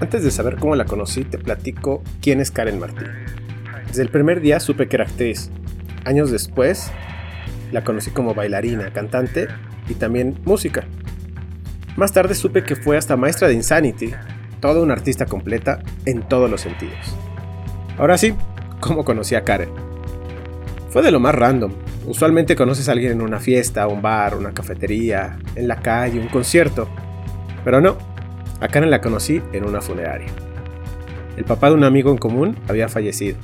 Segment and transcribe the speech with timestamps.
[0.00, 3.08] Antes de saber cómo la conocí, te platico quién es Karen Martín.
[3.86, 5.50] Desde el primer día supe que era actriz.
[6.04, 6.90] Años después,
[7.70, 9.46] la conocí como bailarina, cantante
[9.88, 10.84] y también música.
[11.96, 14.12] Más tarde supe que fue hasta maestra de Insanity,
[14.60, 17.16] toda una artista completa en todos los sentidos.
[17.98, 18.34] Ahora sí,
[18.80, 19.70] ¿cómo conocí a Karen?
[20.88, 21.72] Fue de lo más random.
[22.06, 26.28] Usualmente conoces a alguien en una fiesta, un bar, una cafetería, en la calle, un
[26.28, 26.88] concierto.
[27.64, 27.96] Pero no,
[28.60, 30.28] a Karen la conocí en una funeraria.
[31.36, 33.36] El papá de un amigo en común había fallecido.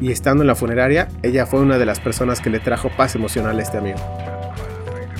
[0.00, 3.14] Y estando en la funeraria, ella fue una de las personas que le trajo paz
[3.14, 3.98] emocional a este amigo.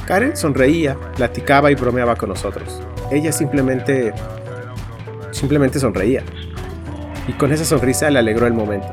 [0.06, 2.80] Karen sonreía, platicaba y bromeaba con nosotros.
[3.10, 4.14] Ella simplemente...
[5.32, 6.22] simplemente sonreía.
[7.28, 8.88] Y con esa sonrisa le alegró el momento.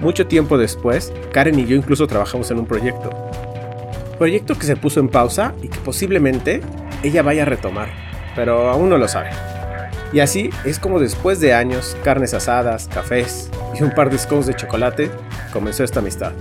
[0.00, 3.10] Mucho tiempo después, Karen y yo incluso trabajamos en un proyecto.
[4.18, 6.60] Proyecto que se puso en pausa y que posiblemente
[7.02, 7.88] ella vaya a retomar,
[8.34, 9.30] pero aún no lo sabe.
[10.12, 14.46] Y así es como después de años, carnes asadas, cafés y un par de scoops
[14.46, 15.10] de chocolate,
[15.52, 16.32] comenzó esta amistad.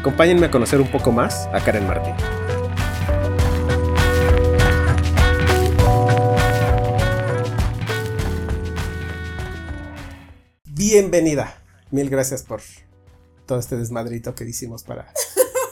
[0.00, 2.14] Acompáñenme a conocer un poco más a Karen Martín.
[10.64, 11.61] Bienvenida.
[11.92, 12.62] Mil gracias por
[13.44, 15.12] todo este desmadrito que hicimos para...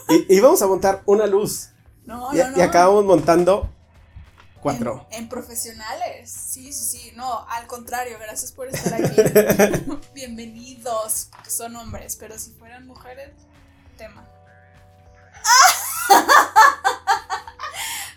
[0.29, 1.69] y, vamos a montar una luz.
[2.05, 2.57] No, y, no, no.
[2.59, 3.67] y acabamos montando
[4.61, 5.07] cuatro.
[5.09, 6.29] En, en, profesionales.
[6.31, 7.11] Sí, sí, sí.
[7.15, 9.19] No, al contrario, gracias por estar aquí.
[10.13, 11.29] Bienvenidos.
[11.47, 13.31] Son hombres, pero si fueran mujeres,
[13.97, 14.23] tema.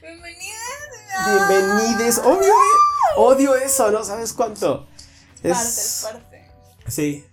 [0.03, 1.49] Bienvenidas.
[1.49, 2.19] Bienvenides.
[2.19, 2.53] Obvio,
[3.17, 4.05] odio eso, ¿no?
[4.05, 4.87] ¿Sabes cuánto?
[5.43, 6.51] Es parte, es parte.
[6.89, 7.27] Sí.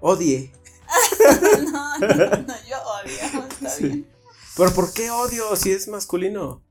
[0.00, 0.52] Odie.
[1.72, 3.48] no, no, no, yo odio.
[3.48, 3.84] Está sí.
[3.84, 4.18] bien.
[4.56, 6.64] Pero ¿por qué odio si es masculino?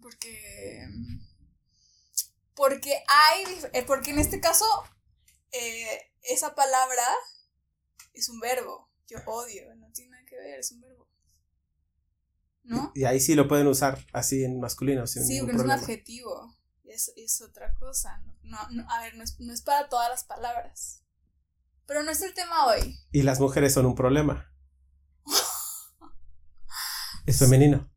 [0.00, 0.88] Porque.
[2.54, 3.84] Porque hay.
[3.86, 4.66] Porque en este caso,
[5.52, 7.04] eh, esa palabra
[8.14, 8.88] es un verbo.
[9.08, 11.08] Yo odio, no tiene nada que ver, es un verbo.
[12.64, 12.92] ¿No?
[12.94, 15.06] Y ahí sí lo pueden usar así en masculino.
[15.06, 15.74] Sin sí, porque problema.
[15.74, 16.56] es un adjetivo.
[16.84, 18.22] Es, es otra cosa.
[18.42, 21.01] No, no, a ver, no es, no es para todas las palabras.
[21.86, 22.98] Pero no es el tema hoy.
[23.12, 24.50] Y las mujeres son un problema.
[27.26, 27.90] es femenino.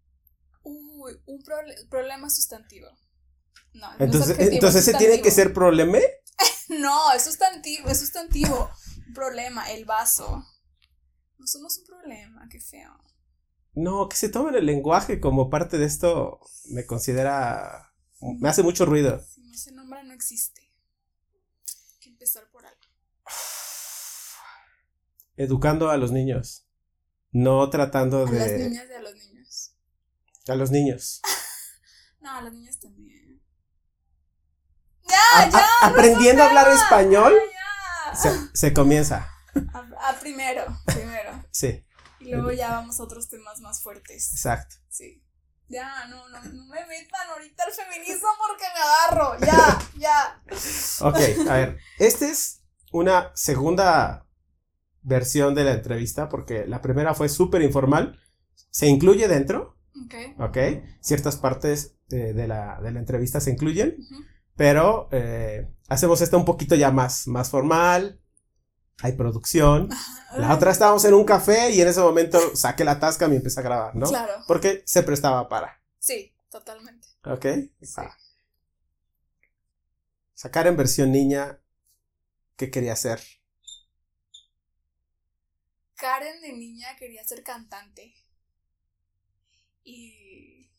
[0.64, 2.88] Uy, un proble problema sustantivo.
[3.74, 5.98] No, entonces, no es entonces ese tiene que ser problema.
[6.70, 8.70] no, es sustantivo, es sustantivo.
[9.08, 10.44] Un problema, el vaso.
[11.38, 12.98] No somos un problema, qué feo.
[13.74, 17.94] No, que se tomen el lenguaje como parte de esto me considera.
[18.22, 19.22] Me hace mucho ruido.
[19.28, 20.62] Sí, ese nombre no existe.
[20.62, 22.80] Hay que empezar por algo.
[25.38, 26.68] Educando a los niños.
[27.32, 28.40] No tratando A de.
[28.40, 29.76] las niñas y a los niños.
[30.48, 31.22] A los niños.
[32.22, 33.40] No, a las niñas también.
[35.08, 35.60] A- ¡Ya, ya!
[35.82, 37.34] a- aprendiendo a hablar español.
[37.34, 38.16] ya.
[38.16, 39.30] Se, se comienza.
[39.74, 41.46] A, a primero, primero.
[41.52, 41.86] Sí,
[42.20, 44.32] Y luego ya vamos a otros temas más fuertes.
[44.34, 44.76] exacto.
[44.90, 45.24] Sí.
[45.68, 49.40] Ya, no, no, no me metan ahorita al feminismo porque me agarro.
[49.46, 50.42] Ya, ya.
[51.02, 51.78] Ok, a ver.
[52.00, 54.25] Esta es una segunda
[55.06, 58.20] versión de la entrevista porque la primera fue súper informal.
[58.72, 60.40] Se incluye dentro, Ok.
[60.42, 60.58] ¿ok?
[61.00, 63.98] Ciertas partes de, de la, de la entrevista se incluyen,
[64.56, 68.20] pero eh, hacemos esta un poquito ya más, más formal.
[69.02, 69.90] Hay producción.
[70.38, 73.36] La otra estábamos en un café y en ese momento saqué la tasca y me
[73.36, 74.08] empecé a grabar, ¿no?
[74.08, 74.34] Claro.
[74.48, 77.08] Porque se prestaba para, Sí, totalmente.
[77.26, 77.46] ¿ok?
[77.82, 78.02] Sí.
[80.34, 81.60] Sacar en versión niña,
[82.58, 83.20] ¿qué quería hacer?
[85.96, 88.14] Karen de niña quería ser cantante.
[89.84, 90.70] Y.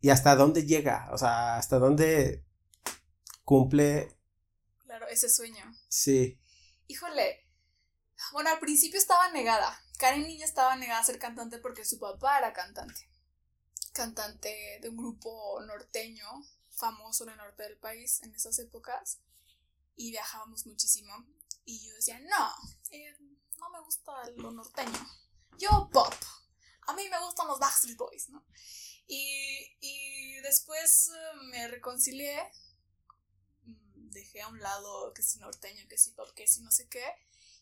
[0.00, 1.08] ¿Y hasta dónde llega?
[1.12, 2.44] O sea, ¿hasta dónde
[3.44, 4.16] cumple?
[4.84, 5.64] Claro, ese sueño.
[5.88, 6.40] Sí.
[6.86, 7.46] Híjole.
[8.32, 9.80] Bueno, al principio estaba negada.
[9.98, 13.08] Karen niña estaba negada a ser cantante porque su papá era cantante.
[13.92, 16.26] Cantante de un grupo norteño
[16.70, 19.20] famoso en el norte del país en esas épocas.
[19.94, 21.12] Y viajábamos muchísimo.
[21.64, 22.50] Y yo decía, no,
[22.90, 23.14] eh,
[23.58, 25.10] no me gusta lo norteño.
[25.58, 26.14] Yo pop.
[26.86, 28.44] A mí me gustan los Backstreet Boys, ¿no?
[29.06, 32.50] Y, y después eh, me reconcilié.
[33.64, 36.88] Mm, Dejé a un lado que si norteño, que si pop, que si no sé
[36.88, 37.04] qué.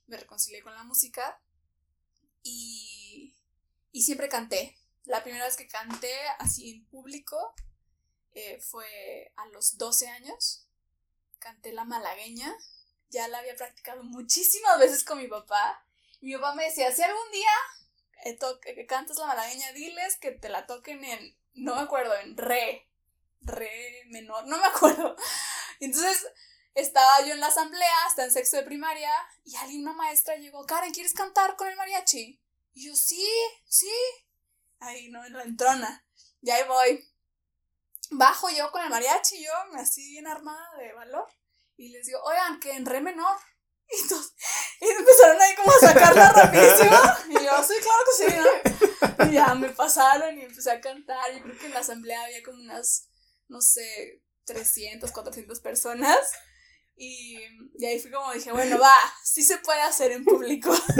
[0.06, 1.40] Me reconcilié con la música.
[2.42, 3.34] Y,
[3.92, 4.78] y siempre canté.
[5.04, 7.54] La primera vez que canté así en público
[8.34, 10.66] eh, fue a los 12 años.
[11.38, 12.54] Canté la malagueña.
[13.10, 15.85] Ya la había practicado muchísimas veces con mi papá.
[16.20, 17.50] Mi papá me decía, si algún día
[18.24, 22.36] eh, que cantas la malagueña, diles que te la toquen en, no me acuerdo, en
[22.36, 22.88] re,
[23.40, 25.16] re menor, no me acuerdo.
[25.80, 26.26] Entonces
[26.74, 29.10] estaba yo en la asamblea, hasta en sexto de primaria,
[29.44, 32.40] y alguien, una maestra llegó, Karen, ¿quieres cantar con el mariachi?
[32.74, 33.26] Y yo, sí,
[33.68, 33.92] sí.
[34.80, 35.24] Ahí, ¿no?
[35.24, 36.04] En la entrona.
[36.42, 37.08] Y ahí voy.
[38.10, 41.26] Bajo yo con el mariachi, yo así bien armada de valor.
[41.76, 43.36] Y les digo, oigan, que en re menor.
[43.90, 44.32] Y, entonces,
[44.80, 46.96] y empezaron ahí como a sacarla rapidísimo.
[47.28, 49.26] Y yo, sí, claro que sí, ¿no?
[49.30, 51.34] Y ya me pasaron y empecé a cantar.
[51.34, 53.08] Y creo que en la asamblea había como unas,
[53.48, 56.18] no sé, 300, 400 personas.
[56.98, 57.36] Y,
[57.78, 60.74] y, ahí fui como dije, bueno, va, sí se puede hacer en público.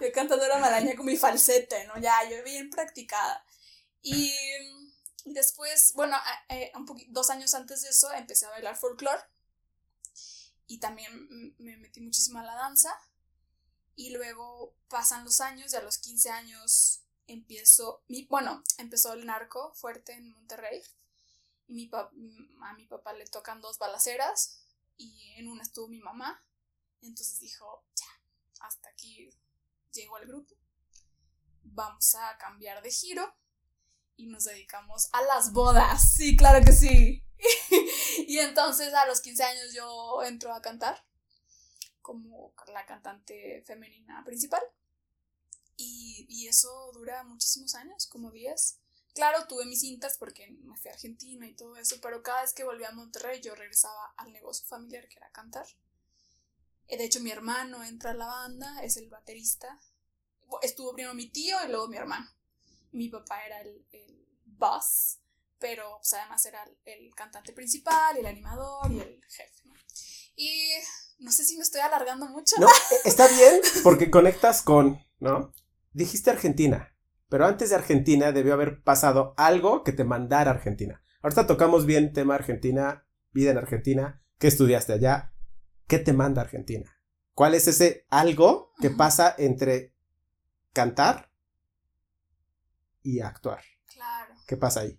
[0.00, 1.98] yo cantando la maraña con mi falsete, ¿no?
[2.00, 3.44] Ya, yo bien practicada.
[4.02, 4.32] Y,
[5.26, 6.16] después, bueno,
[6.48, 9.20] eh, un dos años antes de eso empecé a bailar folclore.
[10.70, 12.96] Y también me metí muchísimo a la danza.
[13.96, 19.26] Y luego pasan los años y a los 15 años empiezo, mi, bueno, empezó el
[19.26, 20.80] narco fuerte en Monterrey.
[21.66, 24.64] Y mi a mi papá le tocan dos balaceras
[24.96, 26.40] y en una estuvo mi mamá.
[27.02, 28.06] Entonces dijo, ya,
[28.60, 29.28] hasta aquí
[29.92, 30.54] llegó el grupo.
[31.64, 33.34] Vamos a cambiar de giro
[34.14, 36.14] y nos dedicamos a las bodas.
[36.14, 37.24] Sí, claro que sí.
[38.28, 41.04] y entonces a los 15 años yo entro a cantar
[42.02, 44.62] como la cantante femenina principal.
[45.76, 48.78] Y, y eso dura muchísimos años, como 10.
[49.14, 52.52] Claro, tuve mis cintas porque me fui a Argentina y todo eso, pero cada vez
[52.52, 55.66] que volví a Monterrey yo regresaba al negocio familiar que era cantar.
[56.88, 59.80] Eh, de hecho, mi hermano entra a la banda, es el baterista.
[60.62, 62.28] Estuvo primero mi tío y luego mi hermano.
[62.92, 65.18] Mi papá era el, el boss,
[65.60, 69.62] pero pues, además era el, cantante principal, el animador y el jefe.
[70.34, 70.72] Y
[71.18, 72.56] no sé si me estoy alargando mucho.
[72.58, 75.52] No, e, está bien porque conectas con, ¿no?
[75.92, 76.96] Dijiste Argentina.
[77.28, 81.04] Pero antes de Argentina debió haber pasado algo que te mandara a Argentina.
[81.22, 84.22] Ahorita tocamos bien tema Argentina, vida en Argentina.
[84.38, 85.32] ¿Qué estudiaste allá?
[85.86, 86.90] ¿Qué te manda Argentina?
[87.34, 89.94] ¿Cuál es ese algo que pasa entre
[90.72, 91.30] cantar
[93.02, 93.62] y actuar?
[93.92, 94.34] Claro.
[94.46, 94.98] ¿Qué pasa ahí?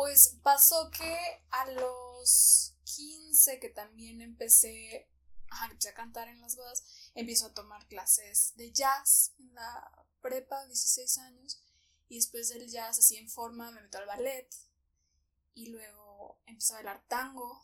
[0.00, 1.14] Pues pasó que
[1.50, 5.10] a los 15 que también empecé,
[5.50, 6.82] a cantar en las bodas,
[7.14, 11.62] empiezo a tomar clases de jazz en la prepa, 16 años.
[12.08, 14.48] Y después del jazz, así en forma, me meto al ballet.
[15.52, 17.62] Y luego empiezo a bailar tango.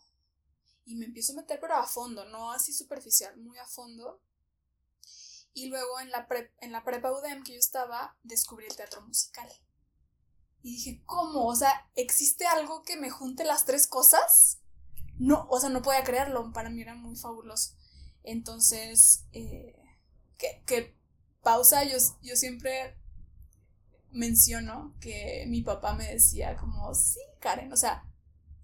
[0.85, 4.21] Y me empiezo a meter, pero a fondo, no así superficial, muy a fondo.
[5.55, 6.29] Y luego en la,
[6.61, 9.51] en la prepa UDEM que yo estaba, descubrí el teatro musical.
[10.67, 11.47] Y dije, ¿cómo?
[11.47, 14.59] O sea, ¿existe algo que me junte las tres cosas?
[15.17, 16.53] No, o sea, no podía creerlo.
[16.53, 17.77] Para mí era muy fabuloso.
[18.25, 19.77] Entonces, eh,
[20.37, 20.97] que,
[21.41, 22.99] pausa, yo, yo siempre
[24.11, 28.05] menciono que mi papá me decía como, sí, Karen, o sea,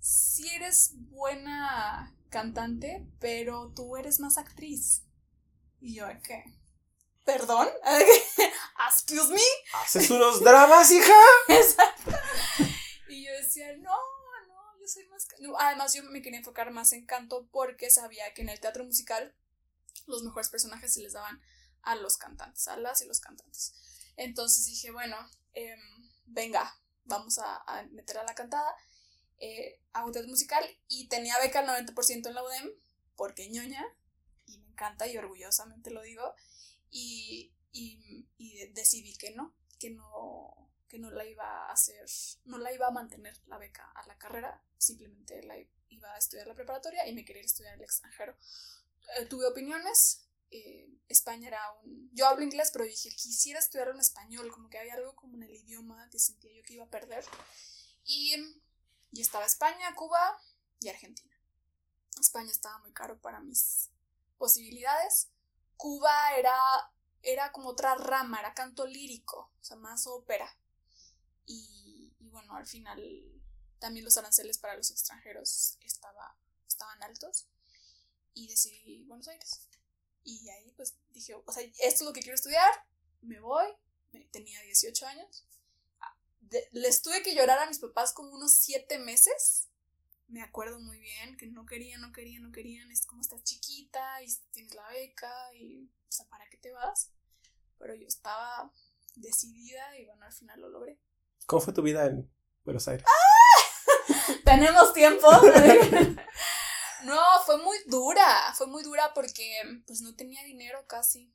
[0.01, 5.05] sí eres buena cantante, pero tú eres más actriz.
[5.81, 6.53] Y yo, ¿qué?
[7.25, 7.69] ¿Perdón?
[8.89, 9.41] ¿Excuse me?
[9.75, 11.15] ¿Haces unos dramas, hija?
[11.49, 12.13] Exacto.
[13.09, 13.97] Y yo decía, no,
[14.49, 15.29] no, yo soy más...
[15.59, 19.35] Además, yo me quería enfocar más en canto porque sabía que en el teatro musical
[20.07, 21.41] los mejores personajes se les daban
[21.83, 23.75] a los cantantes, a las y los cantantes.
[24.17, 25.17] Entonces dije, bueno,
[25.55, 25.79] Em,
[26.27, 26.75] venga,
[27.05, 28.75] vamos a, meter a la cantada.
[29.39, 32.71] Eh, hago teatro musical y tenía beca al 90% en la UDEM,
[33.17, 33.85] porque ñoña,
[34.47, 36.35] y me encanta y orgullosamente lo digo,
[36.93, 37.51] y,
[38.75, 42.07] decidí que no, que no, que no la iba a hacer,
[42.45, 45.57] no la iba a mantener la beca a la carrera, simplemente la
[45.89, 48.37] iba a estudiar la preparatoria y me quería estudiar el extranjero.
[49.17, 52.11] Eh, tuve opiniones, eh, España era un...
[52.13, 55.45] Yo hablo inglés, pero dije, quisiera estudiar en español, como que había algo como en
[55.45, 57.25] el idioma que sentía yo que iba a perder.
[58.05, 58.35] Y,
[59.13, 60.39] y estaba España, Cuba
[60.81, 61.35] y Argentina.
[62.21, 63.91] España estaba muy caro para mis
[64.37, 65.32] posibilidades.
[65.83, 66.57] Cuba era,
[67.23, 70.49] era como otra rama, era canto lírico, o sea, más ópera.
[71.45, 73.03] Y, bueno, al final
[73.81, 77.49] también los aranceles para los extranjeros estaba, estaban altos.
[78.33, 79.69] Y decidí Buenos Aires.
[80.23, 82.73] Y ahí pues dije, o sea, esto es lo que quiero estudiar,
[83.21, 83.67] me voy,
[84.31, 85.49] tenía 18 años.
[85.99, 86.17] Ah,
[86.71, 89.69] les tuve que llorar a mis papás como unos 7 meses.
[90.29, 92.91] Me acuerdo muy bien que no querían, no querían, no querían.
[92.91, 97.11] Es como estás chiquita y tienes la beca y, o sea, ¿para qué te vas?
[97.79, 98.73] Pero yo estaba
[99.17, 100.99] decidida y bueno, al final lo logré.
[101.47, 102.31] ¿Cómo fue tu vida en
[102.65, 103.05] Buenos Aires?
[103.07, 104.33] ¡Ah!
[104.45, 105.29] Tenemos tiempo.
[107.05, 111.33] No, fue muy dura, fue muy dura porque pues no tenía dinero casi.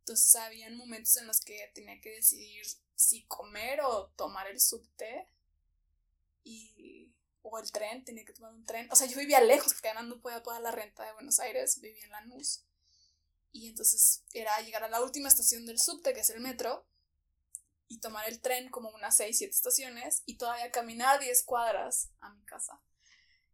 [0.00, 5.26] Entonces habían momentos en los que tenía que decidir si comer o tomar el subte
[6.44, 6.79] y
[7.42, 8.88] o el tren, tenía que tomar un tren.
[8.90, 11.80] O sea, yo vivía lejos porque además no podía pagar la renta de Buenos Aires,
[11.80, 12.64] vivía en Lanús.
[13.52, 16.86] Y entonces era llegar a la última estación del subte, que es el metro,
[17.88, 22.30] y tomar el tren como unas 6, 7 estaciones y todavía caminar 10 cuadras a
[22.30, 22.80] mi casa.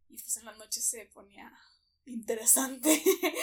[0.09, 1.51] Y pues en la noche se ponía
[2.05, 3.01] interesante.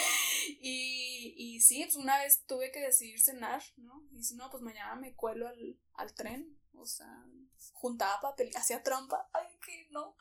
[0.61, 4.07] y, y sí, pues una vez tuve que decidir cenar, ¿no?
[4.13, 6.57] Y si no, pues mañana me cuelo al, al tren.
[6.77, 7.25] O sea,
[7.73, 9.29] juntaba papel, hacía trampa.
[9.33, 10.15] Ay, que no,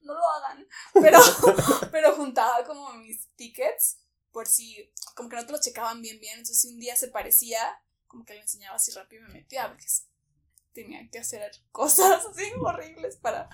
[0.00, 0.66] no lo hagan.
[0.94, 1.18] Pero,
[1.92, 3.98] pero juntaba como mis tickets
[4.32, 6.34] por si, como que no te lo checaban bien, bien.
[6.38, 7.58] Entonces, si un día se parecía,
[8.06, 9.86] como que le enseñaba así rápido y me metía, porque
[10.72, 13.48] tenía que hacer cosas así horribles para,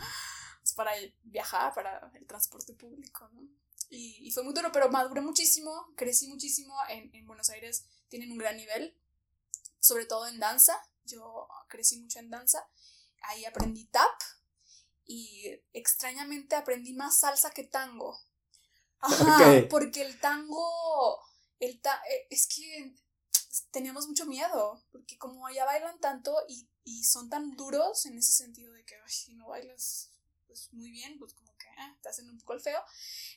[0.61, 0.93] pues, para
[1.23, 3.49] viajar, para el transporte público, ¿no?
[3.91, 6.75] Y, fue muy duro, pero maduré muchísimo, crecí muchísimo.
[6.89, 8.97] En, en Buenos Aires tienen un gran nivel,
[9.79, 10.77] sobre todo en danza.
[11.05, 12.67] Yo crecí mucho en danza.
[13.23, 14.21] Ahí aprendí tap
[15.07, 18.19] y extrañamente aprendí más salsa que tango.
[19.01, 21.19] Ajá, porque el tango,
[21.61, 22.95] el eh, es que
[23.71, 28.33] teníamos mucho miedo, porque como allá bailan tanto y, y son tan duros en ese
[28.33, 30.11] sentido de que si no bailas
[30.47, 32.81] pues muy bien, pues como ah, te hacen un poco el feo.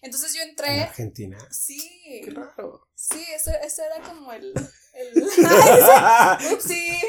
[0.02, 0.76] Entonces yo entré.
[0.76, 1.38] ¿En Argentina?
[1.52, 2.22] Sí.
[2.24, 2.88] Qué raro.
[2.96, 4.54] Sí, eso, eso era como el.
[4.94, 5.24] el
[6.54, 7.02] Upsi.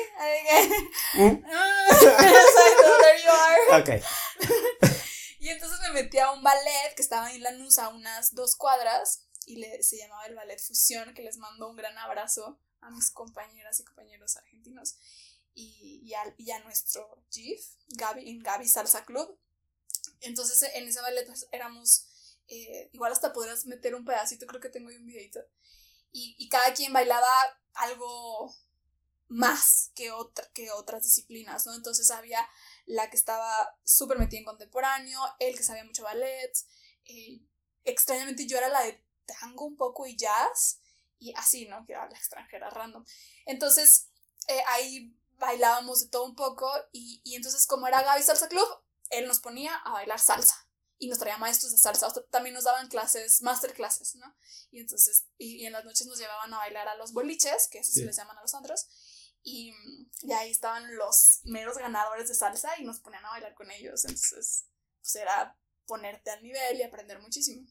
[1.14, 1.44] Mm.
[1.90, 3.80] Exacto, there you are.
[3.80, 4.04] Ok.
[5.40, 9.26] y entonces me metí a un ballet que estaba en Lanús a unas dos cuadras
[9.46, 13.10] y le, se llamaba el Ballet Fusión, que les mando un gran abrazo a mis
[13.10, 14.96] compañeras y compañeros argentinos
[15.54, 19.38] y, y, a, y a nuestro GIF, Gaby, en Gaby Salsa Club.
[20.20, 22.06] Entonces en ese ballet éramos,
[22.48, 25.40] eh, igual hasta podrás meter un pedacito, creo que tengo ahí un videito.
[26.10, 27.28] Y, y cada quien bailaba
[27.74, 28.54] algo
[29.28, 31.74] más que, otra, que otras disciplinas, ¿no?
[31.74, 32.48] Entonces había
[32.86, 36.52] la que estaba súper metida en contemporáneo, el que sabía mucho ballet,
[37.04, 37.40] eh,
[37.84, 40.80] extrañamente yo era la de tango un poco y jazz,
[41.18, 41.84] y así, ¿no?
[41.84, 43.04] Que era la extranjera random.
[43.44, 44.08] Entonces
[44.46, 48.66] eh, ahí bailábamos de todo un poco, y, y entonces como era Gaby Salsa Club,
[49.10, 52.12] él nos ponía a bailar salsa y nos traía maestros de salsa.
[52.30, 54.36] También nos daban clases, masterclasses, ¿no?
[54.70, 57.92] Y entonces, y, en las noches nos llevaban a bailar a los boliches, que así
[57.92, 58.86] se les llaman a los antros.
[59.42, 59.72] Y,
[60.22, 64.04] y, ahí estaban los meros ganadores de salsa y nos ponían a bailar con ellos.
[64.04, 64.66] Entonces,
[65.00, 67.66] pues era ponerte al nivel y aprender muchísimo.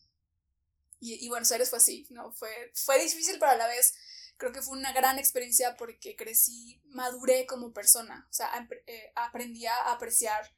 [1.00, 2.32] Y, y Buenos Aires fue así, ¿no?
[2.32, 3.94] Fue, fue difícil, pero a la vez
[4.38, 8.26] creo que fue una gran experiencia porque crecí, maduré como persona.
[8.30, 8.50] O sea,
[8.86, 10.56] eh, aprendí a apreciar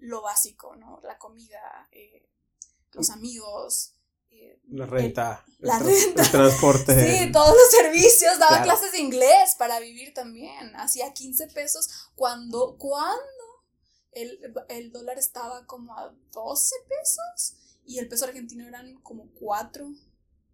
[0.00, 1.00] lo básico, ¿no?
[1.02, 2.28] La comida, eh,
[2.92, 3.94] los amigos.
[4.30, 5.44] Eh, la renta.
[5.46, 6.22] El, la renta.
[6.22, 7.18] El transporte.
[7.18, 8.38] Sí, todos los servicios.
[8.38, 10.74] Daba clases de inglés para vivir también.
[10.76, 13.22] Hacía 15 pesos cuando, cuando
[14.12, 19.88] el, el dólar estaba como a 12 pesos y el peso argentino eran como 4.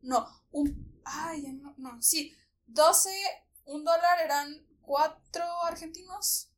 [0.02, 0.93] No, un...
[1.04, 2.33] Ay, no, no, sí.
[2.66, 3.11] 12,
[3.66, 6.50] un dólar eran 4 argentinos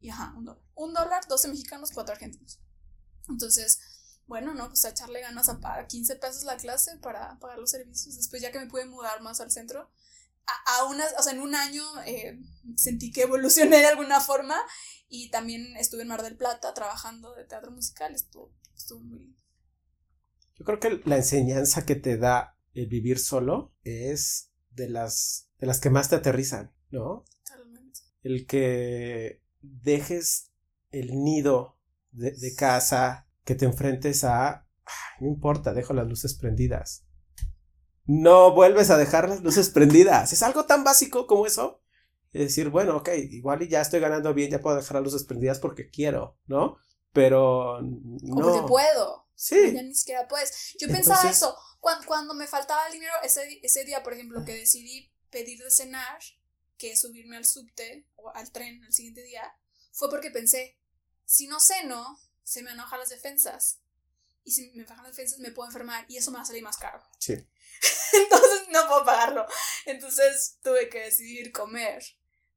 [0.00, 0.62] y ajá, un dólar.
[0.80, 2.58] Un dólar, 12 mexicanos, 4 argentinos.
[3.28, 3.80] Entonces,
[4.26, 7.70] bueno, no, pues a echarle ganas a pagar 15 pesos la clase para pagar los
[7.70, 8.16] servicios.
[8.16, 9.90] Después, ya que me pude mudar más al centro,
[10.46, 12.40] a, unas, o sea, en un año eh,
[12.76, 14.56] sentí que evolucioné de alguna forma
[15.08, 18.14] y también estuve en Mar del Plata trabajando de teatro musical.
[18.14, 19.38] Estuvo, estuvo muy lindo.
[20.56, 25.66] Yo creo que la enseñanza que te da el vivir solo es de las, de
[25.66, 27.24] las que más te aterrizan, ¿no?
[27.44, 28.00] Totalmente.
[28.22, 30.49] El que dejes
[30.90, 31.78] el nido
[32.12, 34.66] de, casa, que te enfrentes a,
[35.20, 37.04] no importa, dejo las luces prendidas.
[38.06, 40.32] No vuelves a dejar las luces prendidas.
[40.32, 41.80] Es algo tan básico como eso.
[42.32, 45.24] Es decir, bueno, ok, igual y ya estoy ganando bien, ya puedo dejar las luces
[45.24, 46.76] prendidas porque quiero, ¿no?
[47.12, 48.42] Pero no.
[48.42, 49.28] porque puedo.
[49.34, 49.72] Sí.
[49.72, 50.76] Ya ni siquiera puedes.
[50.78, 51.56] Yo pensaba eso.
[51.80, 55.70] Cuando, cuando, me faltaba el dinero, ese, ese día, por ejemplo, que decidí pedir de
[55.70, 56.18] cenar,
[56.76, 59.42] que subirme al subte o al tren el siguiente día,
[59.92, 60.79] fue porque pensé,
[61.30, 63.78] si no ceno, se me enojan las defensas.
[64.42, 66.64] Y si me bajan las defensas, me puedo enfermar y eso me va a salir
[66.64, 67.00] más caro.
[67.20, 67.34] Sí.
[68.12, 69.46] Entonces no puedo pagarlo.
[69.86, 72.02] Entonces tuve que decidir comer.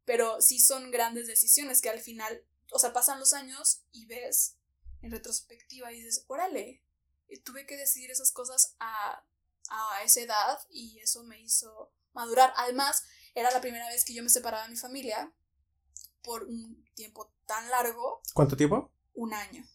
[0.06, 4.58] Pero sí son grandes decisiones que al final, o sea, pasan los años y ves
[5.03, 6.84] en retrospectiva y dices, órale,
[7.46, 9.24] tuve que decidir esas cosas a,
[9.70, 12.51] a esa edad y eso me hizo madurar.
[12.58, 13.03] Además,
[13.36, 15.32] era la primera vez que yo me separaba de mi familia
[16.24, 18.22] por un tiempo tan largo.
[18.34, 18.92] ¿Cuánto tiempo?
[19.14, 19.66] Un año.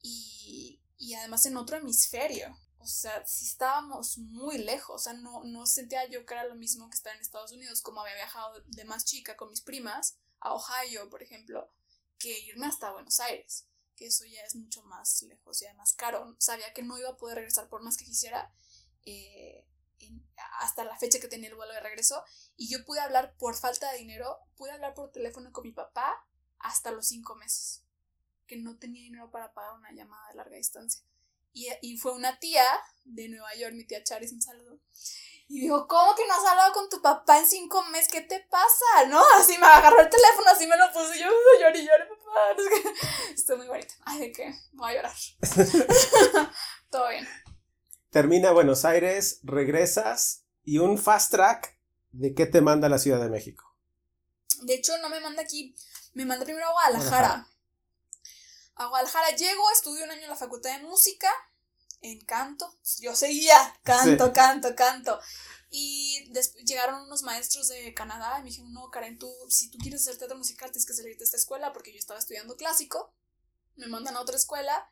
[0.00, 2.56] Y, y además en otro hemisferio.
[2.78, 6.54] o sea, sí estábamos muy lejos, o sea, no, no sentía yo que era lo
[6.54, 10.18] mismo que estar en Estados Unidos, como había viajado de más chica con mis primas,
[10.40, 11.70] a Ohio, por ejemplo,
[12.18, 16.36] que irme hasta Buenos Aires, que eso ya es mucho más lejos y además caro.
[16.38, 18.52] Sabía que no iba a poder regresar por más que quisiera
[19.04, 19.66] eh,
[20.60, 22.22] hasta la fecha que tenía el vuelo de regreso
[22.56, 26.24] y yo pude hablar por falta de dinero, pude hablar por teléfono con mi papá
[26.60, 27.82] hasta los cinco meses,
[28.46, 31.02] que no tenía dinero para pagar una llamada de larga distancia.
[31.52, 32.64] Y, y fue una tía
[33.04, 34.78] de Nueva York, mi tía Charis, un saludo,
[35.50, 38.12] y dijo, ¿cómo que no has hablado con tu papá en cinco meses?
[38.12, 39.08] ¿Qué te pasa?
[39.08, 39.18] ¿No?
[39.38, 41.16] Así me agarró el teléfono, así me lo puse.
[41.16, 42.92] Y yo lloré, lloré, papá.
[43.34, 43.94] Estoy muy bonita.
[44.04, 44.54] Ay, ¿de qué?
[44.72, 45.12] Voy a llorar.
[46.90, 47.26] Todo bien.
[48.10, 51.78] Termina Buenos Aires, regresas y un fast track
[52.12, 53.74] de qué te manda la Ciudad de México.
[54.62, 55.74] De hecho, no me manda aquí,
[56.18, 57.48] me manda primero a Guadalajara.
[58.74, 61.30] A Guadalajara llego, estudio un año en la Facultad de Música
[62.00, 62.76] en canto.
[62.98, 65.20] Yo seguía, canto, canto, canto.
[65.70, 66.28] Y
[66.64, 70.18] llegaron unos maestros de Canadá y me dijeron, no, Karen, tú, si tú quieres hacer
[70.18, 73.14] teatro musical, tienes que salirte de esta escuela porque yo estaba estudiando clásico.
[73.76, 74.90] Me mandan a otra escuela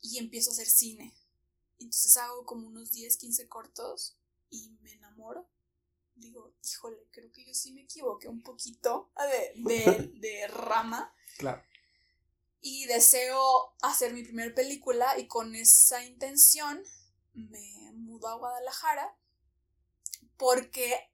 [0.00, 1.14] y empiezo a hacer cine.
[1.78, 4.16] Entonces hago como unos 10, 15 cortos
[4.48, 5.46] y me enamoro.
[6.18, 11.14] Digo, híjole, creo que yo sí me equivoqué un poquito de, de, de rama.
[11.38, 11.62] Claro
[12.60, 13.40] y deseo
[13.82, 16.82] hacer mi primera película y con esa intención
[17.32, 19.16] me mudo a Guadalajara
[20.36, 21.10] porque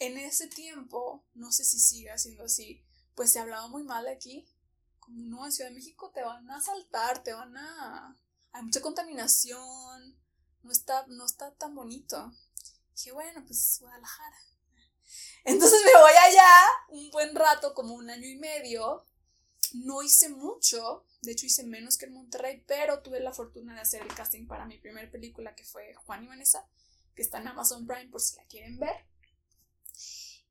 [0.00, 2.84] en ese tiempo, no sé si sigue siendo así,
[3.14, 4.48] pues se hablaba muy mal aquí.
[4.98, 8.18] Como no, en Ciudad de México te van a asaltar, te van a...
[8.52, 10.18] Hay mucha contaminación,
[10.62, 12.32] no está, no está tan bonito.
[12.94, 14.36] Dije, bueno, pues Guadalajara.
[15.44, 16.50] Entonces me voy allá
[16.88, 19.04] un buen rato, como un año y medio,
[19.74, 23.80] no hice mucho, de hecho hice menos que en Monterrey, pero tuve la fortuna de
[23.80, 26.66] hacer el casting para mi primera película que fue Juan y Vanessa,
[27.14, 29.06] que está en Amazon Prime por si la quieren ver.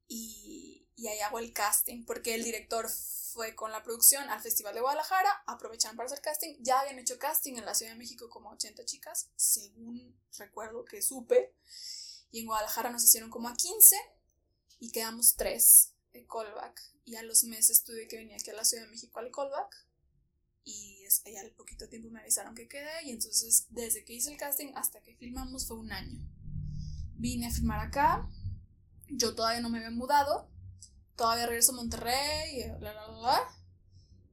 [0.07, 4.75] Y, y ahí hago el casting, porque el director fue con la producción al Festival
[4.75, 8.29] de Guadalajara, aprovecharon para hacer casting, ya habían hecho casting en la Ciudad de México
[8.29, 11.55] como 80 chicas, según recuerdo que supe,
[12.33, 13.95] y en Guadalajara nos hicieron como a 15
[14.79, 18.65] y quedamos 3 de callback y a los meses tuve que venir aquí a la
[18.65, 19.87] Ciudad de México al callback
[20.65, 21.05] y
[21.37, 25.01] al poquito tiempo me avisaron que quedé y entonces desde que hice el casting hasta
[25.03, 26.19] que filmamos fue un año.
[27.13, 28.27] Vine a filmar acá,
[29.09, 30.49] yo todavía no me había mudado,
[31.15, 33.41] todavía regreso a Monterrey, y bla, bla, bla,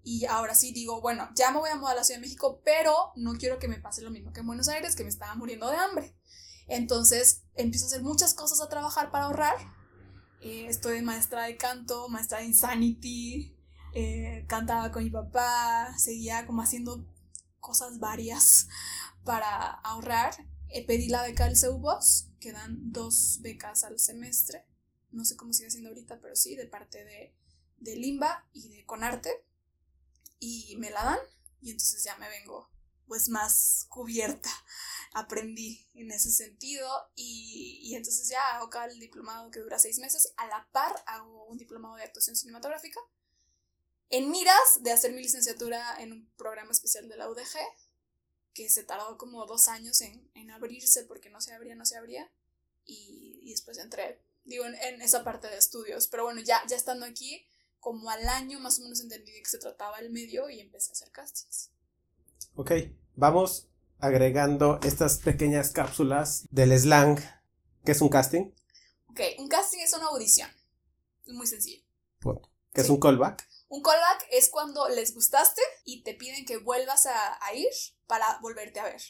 [0.02, 2.62] Y ahora sí digo, bueno, ya me voy a mudar a la Ciudad de México,
[2.64, 5.34] pero no quiero que me pase lo mismo que en Buenos Aires, que me estaba
[5.34, 6.14] muriendo de hambre.
[6.70, 9.58] Entonces empiezo a hacer muchas cosas a trabajar para ahorrar
[10.42, 13.54] eh, estoy maestra de canto, maestra de Insanity,
[13.94, 17.06] eh, cantaba con mi papá, seguía como haciendo
[17.58, 18.68] cosas varias
[19.24, 20.34] para ahorrar.
[20.70, 24.64] Eh, pedí la beca del CEUBOS, que dan dos becas al semestre.
[25.10, 27.34] No sé cómo sigue haciendo ahorita, pero sí, de parte de,
[27.76, 29.44] de Limba y de Conarte.
[30.38, 31.18] Y me la dan,
[31.60, 32.70] y entonces ya me vengo
[33.10, 34.48] pues más cubierta
[35.14, 40.32] aprendí en ese sentido y, entonces ya hago acá el diplomado que dura seis meses.
[40.36, 43.00] A la par hago un diplomado de actuación cinematográfica.
[44.10, 47.58] En miras de hacer mi licenciatura en un programa especial de la UDG,
[48.54, 52.30] que se tardó como dos años en, abrirse porque no se abría, no se abría.
[52.84, 56.06] Y, después entré, digo, en, esa parte de estudios.
[56.06, 57.44] Pero bueno, ya, ya estando aquí,
[57.80, 60.90] como al año más o menos entendí de qué se trataba el medio y empecé
[60.90, 61.72] a hacer castings.
[62.54, 62.72] Ok,
[63.14, 63.68] vamos
[64.00, 67.18] agregando estas pequeñas cápsulas del slang.
[67.84, 68.50] ¿Qué es un casting?
[69.08, 70.48] Ok, un casting es una audición.
[71.26, 71.82] Es muy sencillo.
[72.72, 73.46] ¿Qué es un callback?
[73.68, 77.68] Un callback es cuando les gustaste y te piden que vuelvas a, ir
[78.06, 79.00] para volverte a ver.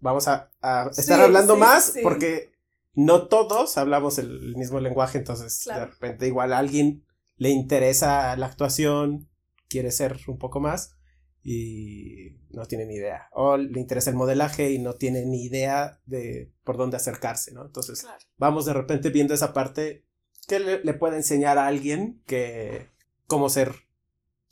[0.00, 0.50] Vamos a,
[0.96, 2.52] estar hablando más porque
[2.94, 7.04] no todos hablamos el mismo lenguaje, entonces de repente igual a alguien
[7.36, 9.28] le interesa la actuación,
[9.68, 10.97] quiere ser un poco más
[11.42, 13.28] y no tiene ni idea.
[13.32, 17.64] O le interesa el modelaje y no tiene ni idea de por dónde acercarse, ¿no?
[17.64, 20.04] Entonces, vamos de repente viendo esa parte
[20.46, 22.90] que le, puede enseñar a alguien que
[23.26, 23.74] cómo ser,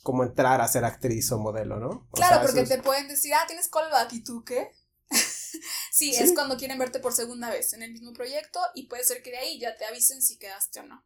[0.03, 2.07] cómo entrar a ser actriz o modelo, ¿no?
[2.11, 4.71] claro, porque te pueden decir, ah, tienes callback y tú qué.
[5.91, 9.23] sí, es cuando quieren verte por segunda vez en el mismo proyecto y puede ser
[9.23, 11.03] que de ahí ya te avisen si quedaste o no.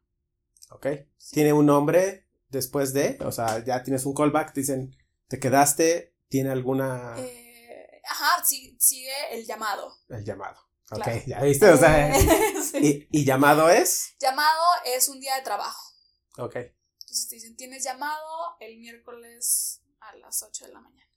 [0.70, 0.86] Ok.
[1.30, 3.18] ¿Tiene un nombre después de?
[3.24, 4.94] O sea, ya tienes un callback, dicen
[5.32, 6.14] ¿Te quedaste?
[6.28, 7.14] ¿Tiene alguna...?
[7.16, 9.90] Eh, ajá, sigue el llamado.
[10.10, 10.60] El llamado.
[10.90, 12.14] Ok, ya viste, o sea...
[12.74, 14.14] ¿y, llamado es?
[14.20, 15.96] Llamado es un día de trabajo.
[16.36, 16.56] Ok.
[16.56, 21.10] Entonces te dicen, tienes llamado el miércoles a las 8 de la mañana.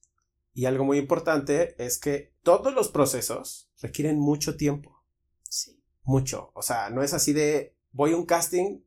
[0.54, 5.04] Y algo muy importante es que todos los procesos requieren mucho tiempo.
[5.50, 5.84] Sí.
[6.04, 6.54] Mucho.
[6.56, 8.80] O sea, no es así de voy a un casting,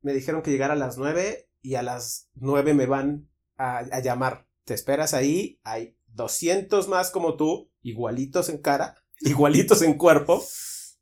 [0.00, 4.00] me dijeron que llegara a las 9 y a las 9 me van a, a
[4.00, 4.48] llamar.
[4.70, 10.46] Te esperas ahí, hay 200 más como tú, igualitos en cara, igualitos en cuerpo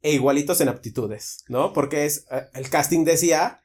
[0.00, 1.74] e igualitos en aptitudes, ¿no?
[1.74, 3.62] Porque es, eh, el casting decía,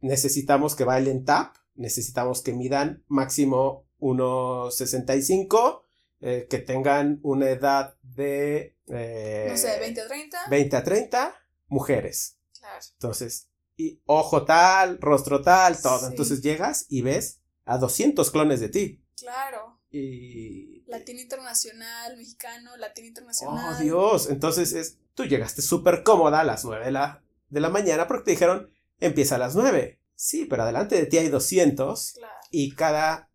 [0.00, 5.82] necesitamos que bailen tap, necesitamos que midan máximo 1,65,
[6.20, 8.76] eh, que tengan una edad de...
[8.88, 10.38] eh, No sé, 20 o 30.
[10.50, 11.34] 20 a 30,
[11.68, 12.40] mujeres.
[12.58, 12.84] Claro.
[12.94, 16.00] Entonces, y ojo tal, rostro tal, todo.
[16.00, 16.06] Sí.
[16.06, 19.03] Entonces llegas y ves a 200 clones de ti.
[19.16, 19.80] Claro.
[19.90, 20.82] Y...
[20.86, 23.74] Latino internacional, mexicano, latino internacional.
[23.74, 24.28] Oh, Dios.
[24.28, 28.24] Entonces es, tú llegaste súper cómoda a las 9 de la, de la mañana porque
[28.24, 30.00] te dijeron, empieza a las 9.
[30.16, 32.34] Sí, pero adelante de ti hay 200 Claro.
[32.50, 33.30] y cada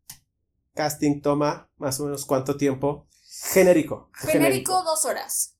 [0.73, 3.07] casting toma más o menos cuánto tiempo.
[3.51, 4.09] Genérico.
[4.13, 5.55] Genérico, dos horas.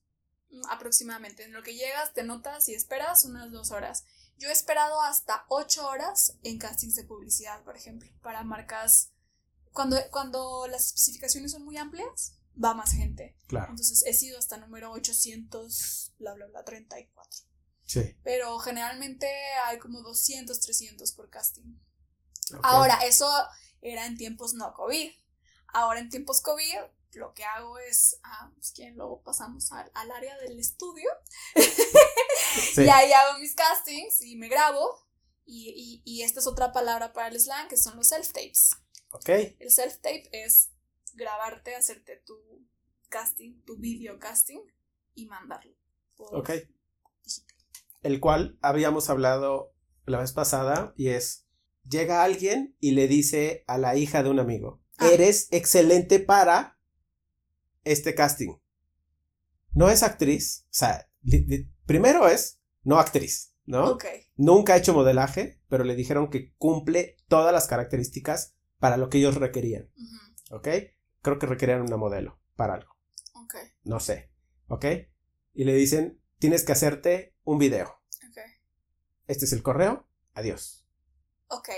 [0.70, 1.44] Aproximadamente.
[1.44, 4.04] En lo que llegas, te notas y esperas unas dos horas.
[4.38, 9.12] Yo he esperado hasta ocho horas en castings de publicidad, por ejemplo, para marcas.
[9.72, 13.36] Cuando, cuando las especificaciones son muy amplias, va más gente.
[13.46, 13.70] Claro.
[13.70, 17.40] Entonces he sido hasta número 800, bla, bla, bla, 34.
[17.84, 18.16] Sí.
[18.22, 19.28] Pero generalmente
[19.66, 21.78] hay como 200, 300 por casting.
[22.54, 22.60] ok.
[22.62, 23.28] Ahora, eso
[23.80, 25.10] era en tiempos no COVID.
[25.72, 26.76] Ahora en tiempos COVID,
[27.12, 31.08] lo que hago es, ah, si quieren, luego pasamos al, al área del estudio.
[32.74, 32.82] Sí.
[32.82, 35.06] Y ahí hago mis castings y me grabo.
[35.44, 38.76] Y, y, y esta es otra palabra para el slang, que son los self-tapes.
[39.10, 39.28] Ok.
[39.28, 40.70] El self-tape es
[41.14, 42.34] grabarte, hacerte tu
[43.08, 44.60] casting, tu video casting
[45.14, 45.74] y mandarlo.
[46.16, 46.50] Ok.
[48.02, 49.74] el cual habíamos hablado
[50.06, 51.46] la vez pasada y es,
[51.88, 55.08] llega alguien y le dice a la hija de un amigo, Ah.
[55.12, 56.78] eres excelente para
[57.84, 58.54] este casting.
[59.72, 61.10] No es actriz, o sea,
[61.86, 63.92] primero es no actriz, ¿no?
[63.92, 64.04] Ok.
[64.36, 69.18] Nunca ha hecho modelaje, pero le dijeron que cumple todas las características para lo que
[69.18, 69.88] ellos requerían,
[70.50, 70.68] ¿ok?
[71.22, 72.96] Creo que requerían una modelo para algo
[73.44, 73.54] Ok.
[73.84, 74.32] no sé,
[74.66, 74.84] ¿ok?
[75.54, 77.88] Y le dicen, tienes que hacerte un video.
[78.28, 78.38] Ok.
[79.28, 80.86] Este es el correo, adiós.
[81.48, 81.68] Ok.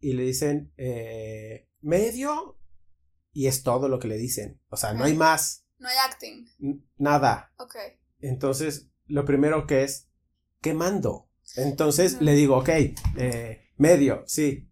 [0.00, 2.58] Y le dicen, eh, medio,
[3.32, 4.60] y es todo lo que le dicen.
[4.70, 6.46] O sea, no hay más, No hay acting.
[6.96, 7.52] nada.
[7.58, 7.76] Ok.
[8.20, 10.08] Entonces, lo primero que es,
[10.60, 11.28] ¿qué mando?
[11.56, 12.68] Entonces le digo, ok,
[13.16, 14.69] eh, medio, sí.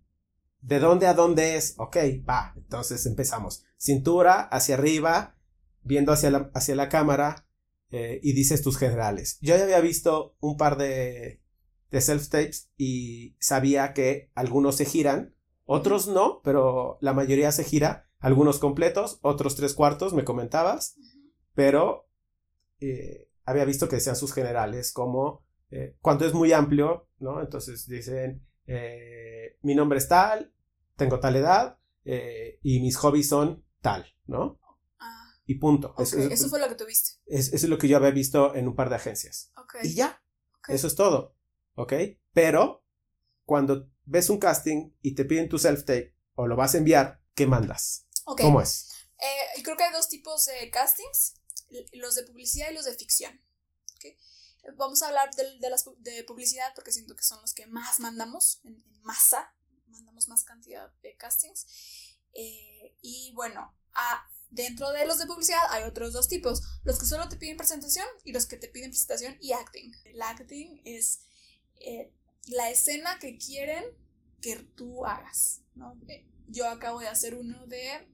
[0.60, 1.74] ¿De dónde a dónde es?
[1.78, 1.96] Ok,
[2.28, 2.54] va.
[2.56, 3.64] Entonces empezamos.
[3.78, 5.36] Cintura hacia arriba,
[5.82, 7.46] viendo hacia la, hacia la cámara
[7.90, 9.38] eh, y dices tus generales.
[9.40, 11.40] Yo ya había visto un par de,
[11.90, 18.06] de self-tapes y sabía que algunos se giran, otros no, pero la mayoría se gira.
[18.18, 20.96] Algunos completos, otros tres cuartos, me comentabas
[21.58, 22.08] pero
[22.78, 27.40] eh, había visto que decían sus generales como eh, cuando es muy amplio, ¿no?
[27.40, 30.52] Entonces dicen, eh, mi nombre es tal,
[30.96, 34.60] tengo tal edad eh, y mis hobbies son tal, ¿no?
[35.00, 35.90] Ah, Y punto.
[35.92, 36.00] ok.
[36.00, 37.18] Eso, es- Eso fue lo que tuviste.
[37.26, 39.50] es- eso es lo que yo había visto en un par de agencias.
[39.56, 39.76] Ok.
[39.82, 40.22] Y ya,
[40.58, 40.68] ok.
[40.70, 41.34] eso es todo,
[41.74, 41.92] ¿ok?
[42.32, 42.84] Pero
[43.44, 47.46] cuando ves un casting y te piden tu self-tape o lo vas a enviar, ¿qué
[47.46, 48.06] mandas?
[48.24, 48.90] ¿Cómo es?
[49.20, 51.34] Eh, creo que hay dos tipos de castings,
[51.94, 53.40] los de publicidad y los de ficción.
[54.76, 58.00] Vamos a hablar del- de, las de publicidad porque siento que son los que más
[58.00, 59.54] mandamos en, en masa,
[59.88, 61.66] mandamos más cantidad de castings.
[62.34, 67.06] Eh, y bueno, a- dentro de los de publicidad hay otros dos tipos, los que
[67.06, 69.92] solo te piden presentación y los que te piden presentación y acting.
[70.04, 71.20] El acting es
[71.80, 72.12] eh,
[72.46, 73.84] la escena que quieren
[74.40, 75.60] que tú hagas.
[75.74, 75.98] ¿no?
[76.08, 78.08] Eh, Yo acabo de hacer uno de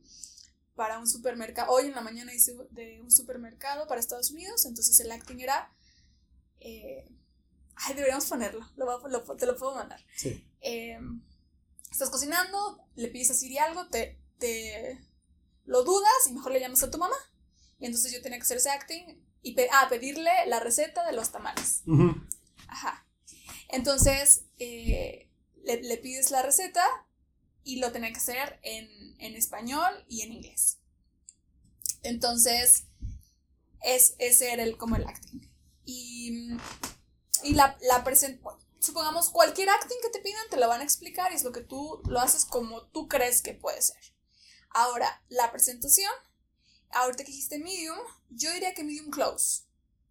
[0.74, 1.72] para un supermercado.
[1.72, 4.64] Hoy en la mañana hice de un supermercado para Estados Unidos.
[4.66, 5.72] Entonces el acting era.
[6.64, 7.04] Eh,
[7.76, 8.68] ay, deberíamos ponerlo.
[8.76, 10.04] Lo voy a- lo- te lo puedo mandar.
[10.16, 10.44] Sí.
[10.60, 10.98] Eh,
[11.90, 14.98] estás cocinando, le pides a Siri algo, te, te
[15.64, 17.16] lo dudas y mejor le llamas a tu mamá.
[17.78, 21.12] Y entonces yo tenía que hacer ese acting y pe- ah, pedirle la receta de
[21.12, 21.82] los tamales.
[22.68, 23.06] Ajá.
[23.68, 25.30] Entonces, eh,
[25.64, 26.84] le, le pides la receta
[27.62, 28.88] y lo tenía que hacer en,
[29.20, 30.78] en español y en inglés.
[32.02, 32.86] Entonces,
[33.82, 35.40] es, ese era el, como el acting.
[35.84, 36.50] Y,
[37.42, 40.84] y la, la presen- bueno, supongamos cualquier acting que te pidan te lo van a
[40.84, 43.96] explicar y es lo que tú lo haces como tú crees que puede ser.
[44.70, 46.10] Ahora, la presentación,
[46.90, 47.98] ahorita que dijiste medium,
[48.30, 49.62] yo diría que medium close.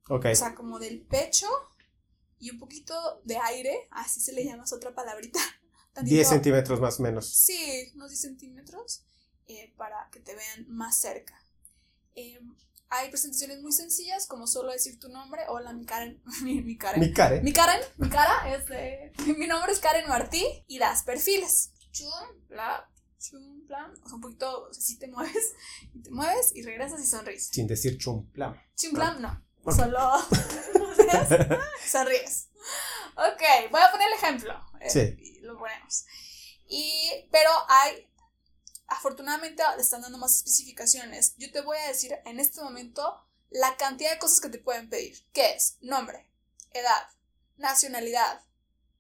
[0.10, 0.26] Ok.
[0.32, 1.48] O sea, como del pecho
[2.40, 5.40] y un poquito de aire, así se le llama, es otra palabrita.
[5.94, 7.28] Tantito- 10 centímetros más o menos.
[7.34, 9.06] Sí, unos 10 centímetros
[9.48, 11.40] eh, para que te vean más cerca.
[12.16, 12.56] Em,
[12.90, 15.42] hay presentaciones muy sencillas, como solo decir tu nombre.
[15.48, 16.22] Hola, mi Karen.
[16.44, 17.00] mi, mi Karen.
[17.00, 17.44] Mi Karen.
[17.44, 21.72] Mi Karen, mi cara, este, mi nombre es Karen Martí y das perfiles.
[21.92, 22.12] Chum,
[22.50, 23.92] bla, chum, bla.
[24.04, 25.54] O sea, un poquito, o sea, si te mueves
[25.94, 27.48] y te mueves y regresas y sonríes.
[27.48, 28.56] Sin decir chumplam.
[28.76, 29.44] Chum, bla, no.
[29.72, 30.00] Solo
[31.90, 32.50] sonríes.
[33.16, 34.54] Ok, voy a poner el ejemplo.
[34.82, 35.16] eh, Sí.
[35.20, 36.06] y lo ponemos.
[36.68, 38.08] Y, pero hay,
[38.88, 41.36] afortunadamente le están dando más especificaciones.
[41.38, 44.90] Yo te voy a decir en este momento la cantidad de cosas que te pueden
[44.90, 45.18] pedir.
[45.32, 45.78] ¿Qué es?
[45.82, 46.30] Nombre,
[46.72, 47.08] edad,
[47.58, 48.42] nacionalidad,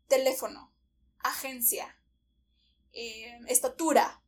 [0.08, 0.72] teléfono,
[1.19, 1.98] agencia,
[2.93, 4.22] eh, estatura.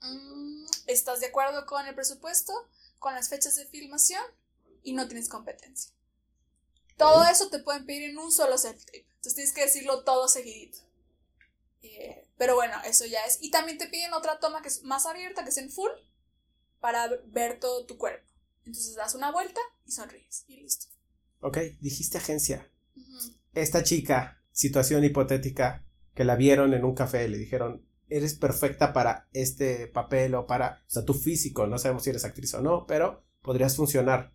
[0.00, 2.52] Mm, ¿Estás de acuerdo con el presupuesto?
[2.98, 4.22] ¿Con las fechas de filmación?
[4.82, 5.92] Y no tienes competencia.
[6.96, 9.06] Todo eso te pueden pedir en un solo self-tape.
[9.06, 10.78] Entonces tienes que decirlo todo seguidito.
[11.82, 13.36] Eh, pero bueno, eso ya es.
[13.42, 15.90] Y también te piden otra toma que es más abierta, que es en full,
[16.80, 18.26] para ver todo tu cuerpo.
[18.64, 20.46] Entonces das una vuelta y sonríes.
[20.48, 20.86] Y listo.
[21.40, 22.72] Ok, dijiste agencia.
[23.52, 29.28] Esta chica, situación hipotética, que la vieron en un café, le dijeron, eres perfecta para
[29.34, 32.86] este papel o para, o sea, tu físico, no sabemos si eres actriz o no,
[32.86, 34.32] pero podrías funcionar.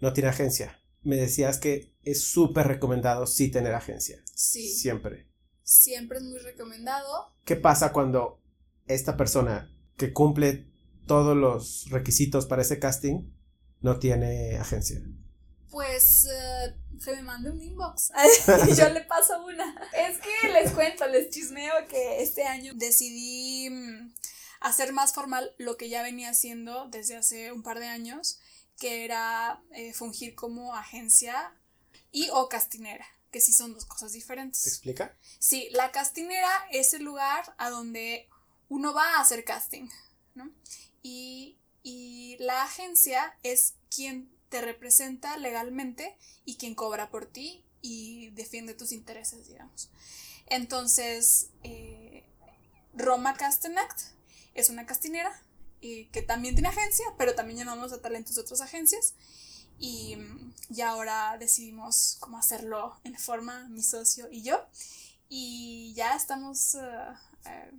[0.00, 0.82] No tiene agencia.
[1.04, 4.20] Me decías que es súper recomendado sí tener agencia.
[4.34, 4.68] Sí.
[4.68, 5.28] Siempre.
[5.66, 7.34] Siempre es muy recomendado.
[7.44, 8.40] ¿Qué pasa cuando
[8.86, 10.70] esta persona que cumple
[11.08, 13.32] todos los requisitos para ese casting
[13.80, 15.02] no tiene agencia?
[15.72, 18.12] Pues eh, que me mande un inbox.
[18.68, 19.74] y yo le paso una.
[19.92, 24.14] Es que les cuento, les chismeo que este año decidí mm,
[24.60, 28.38] hacer más formal lo que ya venía haciendo desde hace un par de años,
[28.78, 31.52] que era eh, fungir como agencia
[32.12, 34.66] y o castinera, que sí son dos cosas ¿Te diferentes.
[34.66, 35.16] explica?
[35.38, 38.28] Sí, la castinera es el lugar a donde
[38.68, 39.88] uno va a hacer casting,
[40.34, 40.50] ¿no?
[41.02, 48.30] Y, y la agencia es quien te representa legalmente y quien cobra por ti y
[48.30, 49.90] defiende tus intereses, digamos.
[50.46, 52.24] Entonces, eh,
[52.94, 54.00] Roma Casting Act
[54.54, 55.42] es una castinera
[55.80, 59.14] y que también tiene agencia, pero también llamamos a talentos de otras agencias.
[59.78, 64.64] Y, mm, y ahora decidimos cómo hacerlo en forma, mi socio y yo.
[65.28, 66.80] Y ya estamos eh,
[67.46, 67.72] eh,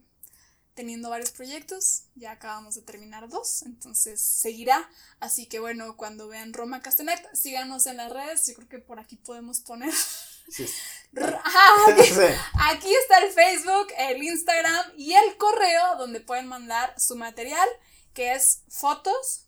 [0.74, 2.04] teniendo varios proyectos.
[2.16, 4.90] Ya acabamos de terminar dos, entonces seguirá.
[5.20, 8.48] Así que bueno, cuando vean Roma Castanet, síganos en las redes.
[8.48, 9.94] Yo creo que por aquí podemos poner.
[10.50, 10.66] Sí.
[11.88, 12.22] Aquí, Sí.
[12.60, 17.68] aquí está el Facebook, el Instagram y el correo donde pueden mandar su material,
[18.14, 19.47] que es fotos.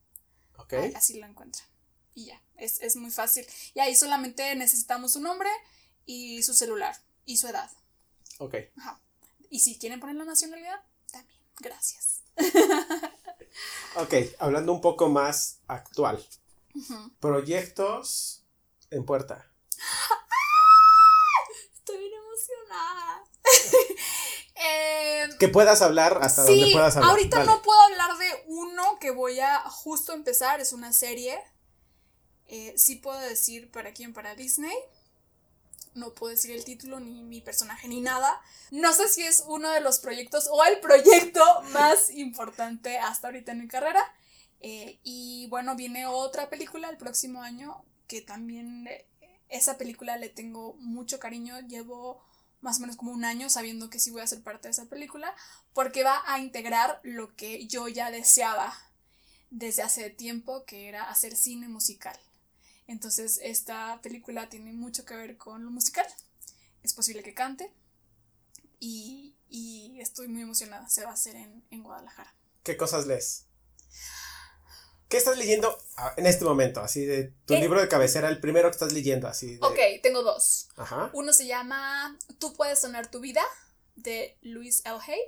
[0.58, 0.74] Ok.
[0.74, 1.66] Ahí, Así lo encuentran.
[2.16, 3.46] Y ya, es, es muy fácil.
[3.74, 5.50] Y ahí solamente necesitamos su nombre
[6.06, 6.96] y su celular
[7.26, 7.70] y su edad.
[8.40, 8.56] Ok.
[8.78, 9.00] Ajá.
[9.50, 10.82] Y si quieren poner la nacionalidad.
[11.60, 12.24] Gracias.
[13.96, 14.14] Ok.
[14.40, 16.26] Hablando un poco más actual.
[17.20, 18.44] Proyectos
[18.90, 19.46] en puerta.
[21.74, 23.24] Estoy bien emocionada.
[24.56, 27.12] Em, Que puedas hablar hasta donde puedas hablar.
[27.12, 31.38] Ahorita no puedo hablar de uno que voy a justo empezar, es una serie.
[32.46, 34.76] Eh, sí puedo decir para quién, para Disney.
[35.96, 38.42] No puedo decir el título, ni mi personaje, ni nada.
[38.72, 43.52] No sé si es uno de los proyectos o el proyecto más importante hasta ahorita
[43.52, 44.02] en mi carrera.
[44.60, 49.06] Eh, y bueno, viene otra película el próximo año que también eh,
[49.50, 51.60] esa película le tengo mucho cariño.
[51.68, 52.24] Llevo
[52.62, 54.86] más o menos como un año sabiendo que sí voy a ser parte de esa
[54.86, 55.36] película
[55.74, 58.74] porque va a integrar lo que yo ya deseaba
[59.50, 62.18] desde hace tiempo, que era hacer cine musical.
[62.88, 66.06] Entonces, esta película tiene mucho que ver con lo musical.
[66.84, 67.72] Es posible que cante.
[68.80, 70.88] Y, y estoy muy emocionada.
[70.90, 72.36] Se va a hacer en, en Guadalajara.
[72.64, 73.46] ¿Qué cosas lees?
[75.08, 76.82] ¿Qué estás leyendo ah, en este momento?
[76.82, 77.60] Así de tu Eh.
[77.62, 79.60] libro de cabecera, el primero que estás leyendo, así de.
[79.66, 80.70] Ok, tengo dos.
[80.76, 81.12] Ajá.
[81.14, 83.44] Uno se llama Tú puedes sonar tu vida,
[83.96, 84.98] de Louise L.
[85.06, 85.20] Hay.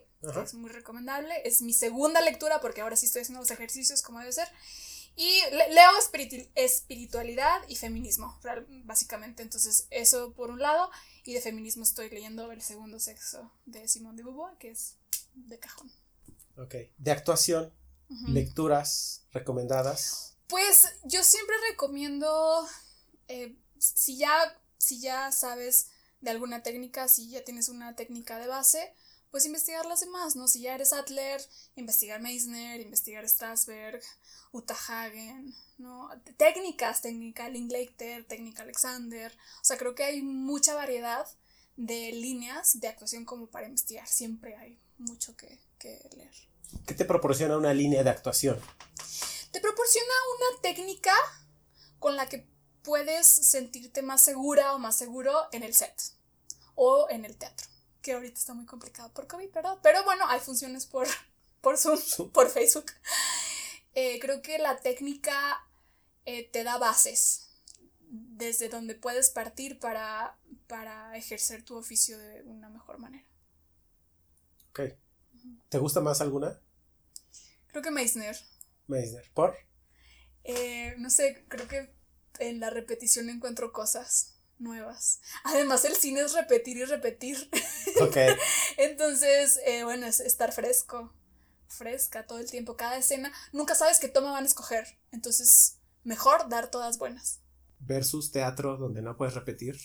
[0.44, 1.36] es muy recomendable.
[1.46, 4.48] Es mi segunda lectura porque ahora sí estoy haciendo los ejercicios como debe ser.
[5.16, 8.38] Y le- leo espiritu- espiritualidad y feminismo,
[8.84, 9.44] básicamente.
[9.44, 10.90] Entonces, eso por un lado.
[11.24, 14.96] Y de feminismo estoy leyendo El segundo sexo de Simone de Beauvoir, que es
[15.34, 15.92] de cajón.
[16.58, 16.76] Ok.
[16.98, 17.74] De actuación,
[18.28, 20.36] lecturas recomendadas.
[20.48, 22.68] Pues yo siempre recomiendo,
[23.28, 25.88] eh, si, ya, si ya sabes
[26.22, 28.94] de alguna técnica, si ya tienes una técnica de base,
[29.32, 30.48] pues investigar las demás, ¿no?
[30.48, 31.42] Si ya eres Adler,
[31.76, 34.02] investigar Meissner, investigar Strasberg,
[34.88, 36.10] Hagen, ¿no?
[36.38, 39.32] Técnicas, técnica Linklater, técnica Alexander.
[39.62, 41.28] O sea, creo que hay mucha variedad
[41.76, 44.08] de líneas de actuación como para investigar.
[44.08, 46.34] Siempre hay mucho que, que leer.
[46.86, 48.60] ¿Qué te proporciona una línea de actuación?
[49.52, 51.14] Te proporciona una técnica
[52.00, 52.48] con la que
[52.84, 55.96] puedes sentirte más segura o más seguro en el set
[56.76, 57.68] o en el teatro
[58.06, 59.80] que ahorita está muy complicado por COVID, ¿verdad?
[59.82, 61.08] Pero bueno, hay funciones por,
[61.62, 62.86] por Zoom, por Facebook.
[63.96, 65.66] Eh, creo que la técnica
[66.26, 67.50] eh, te da bases
[68.10, 73.26] desde donde puedes partir para, para ejercer tu oficio de una mejor manera.
[74.70, 74.82] Ok.
[75.70, 76.60] ¿Te gusta más alguna?
[77.68, 78.38] Creo que Meissner.
[78.88, 79.30] Meissner.
[79.34, 79.56] ¿Por?
[80.44, 81.94] Eh, no sé, creo que
[82.40, 85.22] en la repetición encuentro cosas nuevas.
[85.44, 87.50] Además, el cine es repetir y repetir.
[88.02, 88.18] Ok.
[88.78, 91.14] Entonces, eh, bueno, es estar fresco,
[91.68, 93.32] fresca todo el tiempo, cada escena.
[93.52, 94.86] Nunca sabes qué toma van a escoger.
[95.12, 97.40] Entonces, mejor dar todas buenas.
[97.80, 99.78] Versus teatro donde no puedes repetir.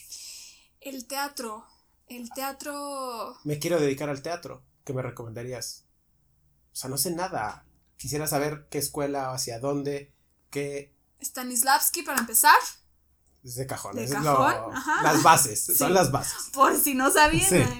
[0.79, 1.65] El teatro.
[2.07, 3.37] El teatro.
[3.43, 4.63] Me quiero dedicar al teatro.
[4.83, 5.85] ¿Qué me recomendarías?
[6.73, 7.65] O sea, no sé nada.
[7.97, 10.13] Quisiera saber qué escuela, hacia dónde,
[10.49, 10.95] qué.
[11.21, 12.57] Stanislavski para empezar.
[13.43, 13.97] Es de cajón.
[13.97, 16.49] es las bases, son las bases.
[16.53, 17.75] Por si no sabían.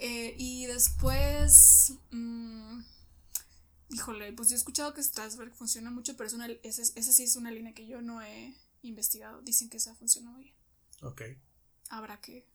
[0.00, 1.92] Eh, y después.
[2.10, 2.80] Mm,
[3.90, 7.36] híjole, pues yo he escuchado que Strasberg funciona mucho, pero es una, esa, sí es
[7.36, 9.42] una línea que yo no he investigado.
[9.42, 10.56] Dicen que esa funciona muy bien.
[11.02, 11.22] Ok.
[11.90, 12.46] Habrá que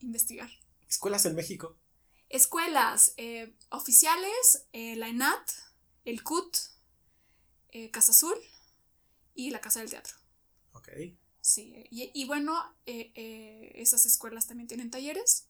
[0.00, 0.50] investigar.
[0.88, 1.76] ¿Escuelas en México?
[2.28, 5.50] Escuelas eh, oficiales, eh, la ENAT,
[6.04, 6.56] el CUT,
[7.90, 8.36] Casa Azul
[9.34, 10.14] y la Casa del Teatro.
[10.72, 10.88] Ok.
[11.42, 12.54] Sí, y, bueno,
[12.86, 15.48] eh, eh, esas escuelas también tienen talleres.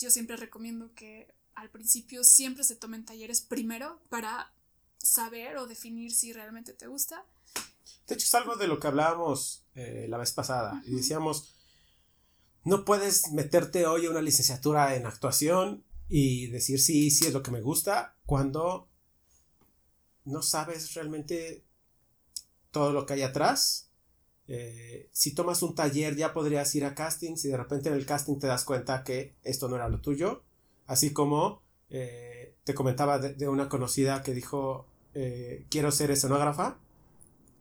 [0.00, 4.50] Yo siempre recomiendo que al principio siempre se tomen talleres primero para
[4.96, 7.26] saber o definir si realmente te gusta.
[8.06, 10.82] De hecho, es algo de lo que hablábamos eh, la vez pasada.
[10.86, 11.54] Y decíamos,
[12.64, 17.42] no puedes meterte hoy a una licenciatura en actuación y decir sí, sí es lo
[17.42, 18.88] que me gusta cuando
[20.24, 21.62] no sabes realmente
[22.70, 23.89] todo lo que hay atrás
[24.52, 28.04] eh, si tomas un taller ya podrías ir a casting, si de repente en el
[28.04, 30.42] casting te das cuenta que esto no era lo tuyo,
[30.86, 36.78] así como eh, te comentaba de, una conocida que dijo eh, quiero ser escenógrafa,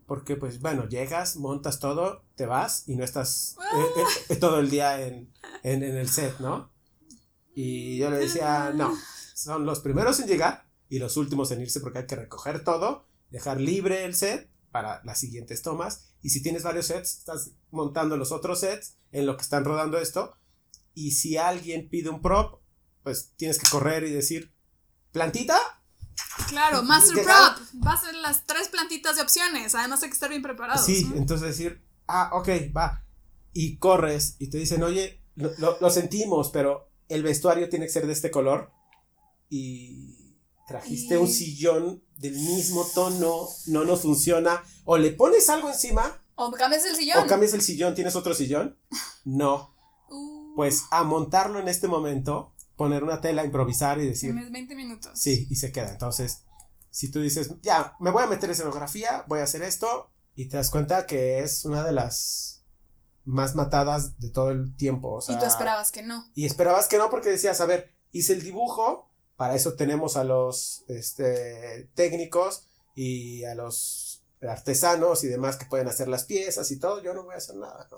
[0.08, 3.56] porque pues bueno, llegas, montas todo, te vas y no estás
[4.40, 6.72] todo el día en, en, en el set, ¿no?
[7.54, 8.98] Y yo le decía, no,
[9.36, 13.06] son los primeros en llegar y los últimos en irse porque hay que recoger todo,
[13.30, 16.09] dejar libre el set para las siguientes tomas.
[16.22, 19.98] Y si tienes varios sets, estás montando los otros sets en lo que están rodando
[19.98, 20.36] esto.
[20.94, 22.62] Y si alguien pide un prop,
[23.04, 24.54] pues tienes que correr y decir,
[25.12, 25.58] plantita.
[26.48, 27.86] Claro, master prop.
[27.86, 29.76] Va a ser las tres plantitas de opciones.
[29.76, 30.84] Además hay que estar bien preparado.
[30.84, 33.06] Sí, entonces decir, ah, ok, va.
[33.54, 38.14] Y corres y te dicen, oye, lo sentimos, pero el vestuario tiene que ser de
[38.14, 38.72] este color.
[39.50, 40.19] Y
[40.70, 46.24] trajiste un sillón del mismo tono, no nos funciona, o le pones algo encima.
[46.36, 47.24] O cambias el sillón.
[47.24, 48.78] O cambias el sillón, ¿tienes otro sillón?
[49.26, 49.76] No.
[50.10, 50.56] Uh.
[50.56, 54.32] Pues a montarlo en este momento, poner una tela, improvisar y decir.
[54.32, 55.12] Tienes 20 minutos.
[55.16, 55.92] Sí, y se queda.
[55.92, 56.44] Entonces,
[56.92, 60.58] si tú dices, ya, me voy a meter escenografía, voy a hacer esto, y te
[60.58, 62.64] das cuenta que es una de las
[63.26, 65.20] más matadas de todo el tiempo.
[65.28, 66.30] y tú esperabas que no.
[66.36, 69.09] Y esperabas que no porque decías, a ver, hice el dibujo,
[69.40, 75.88] para eso tenemos a los este, técnicos y a los artesanos y demás que pueden
[75.88, 77.02] hacer las piezas y todo.
[77.02, 77.98] Yo no voy a hacer nada, ¿no?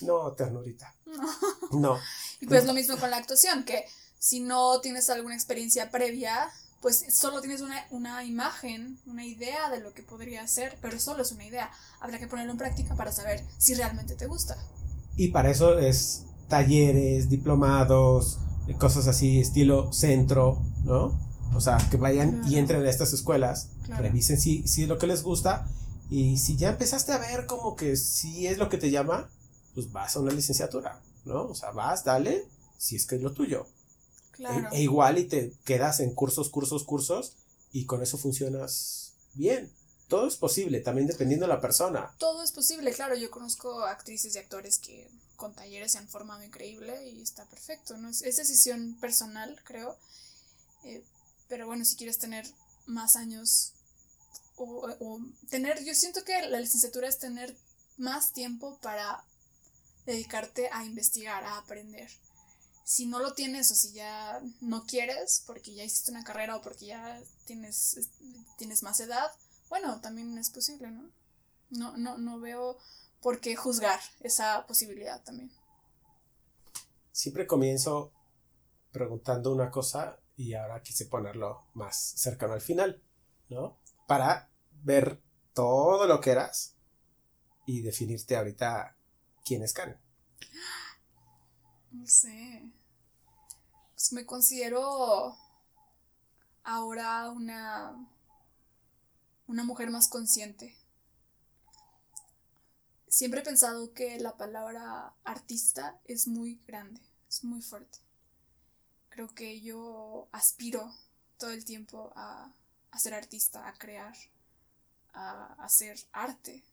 [0.00, 0.92] No, ternurita.
[1.70, 1.96] No.
[2.40, 3.84] Y pues lo mismo con la actuación, que
[4.18, 6.50] si no tienes alguna experiencia previa,
[6.82, 11.22] pues solo tienes una, una, imagen, una idea de lo que podría ser, pero solo
[11.22, 11.70] es una idea.
[12.00, 14.56] Habrá que ponerlo en práctica para saber si realmente te gusta.
[15.16, 18.40] Y para eso es talleres, diplomados,
[18.78, 21.18] cosas así, estilo centro, ¿no?
[21.54, 25.06] O sea, que vayan y entren a estas escuelas, revisen si, si es lo que
[25.06, 25.68] les gusta
[26.10, 29.30] y si ya empezaste a ver como que si es lo que te llama,
[29.74, 31.44] pues vas a una licenciatura, ¿no?
[31.44, 32.44] O sea, vas, dale,
[32.76, 33.66] si es que es lo tuyo.
[34.32, 34.68] Claro.
[34.72, 37.36] E, e igual y te quedas en cursos, cursos, cursos
[37.72, 39.70] y con eso funcionas bien.
[40.14, 42.14] Todo es posible, también dependiendo de la persona.
[42.18, 43.16] Todo es posible, claro.
[43.16, 47.96] Yo conozco actrices y actores que con talleres se han formado increíble y está perfecto,
[47.96, 48.08] ¿no?
[48.10, 49.98] Es, decisión personal, creo.
[50.84, 51.02] Eh,
[51.48, 52.46] pero bueno, si quieres tener
[52.86, 53.72] más años
[54.54, 55.18] o,
[55.50, 57.52] tener, yo siento que la licenciatura es tener
[57.96, 59.24] más tiempo para
[60.06, 62.08] dedicarte a investigar, a aprender.
[62.84, 66.62] si no lo tienes o si ya no quieres porque ya hiciste una carrera o
[66.62, 67.98] porque ya tienes,
[68.58, 69.32] tienes más edad,
[69.74, 71.10] bueno, también es posible, ¿no?
[71.70, 72.78] No, no, no veo
[73.20, 75.50] por qué juzgar esa posibilidad también.
[77.10, 78.12] Siempre comienzo
[78.92, 83.02] preguntando una cosa y ahora quise ponerlo más cercano al final,
[83.48, 83.80] ¿no?
[84.06, 84.48] Para
[84.84, 85.20] ver
[85.54, 86.76] todo lo que eras
[87.66, 88.96] y definirte ahorita
[89.44, 89.98] quién es Karen.
[91.90, 92.70] No sé.
[93.96, 95.36] Pues me considero
[96.62, 98.14] ahora una
[99.46, 100.76] una mujer más consciente.
[103.08, 107.98] Siempre he pensado que la palabra artista es muy grande, es muy fuerte.
[109.08, 110.92] Creo que yo aspiro
[111.38, 112.52] todo el tiempo a,
[112.90, 114.16] a ser artista, a crear,
[115.12, 116.64] a hacer arte,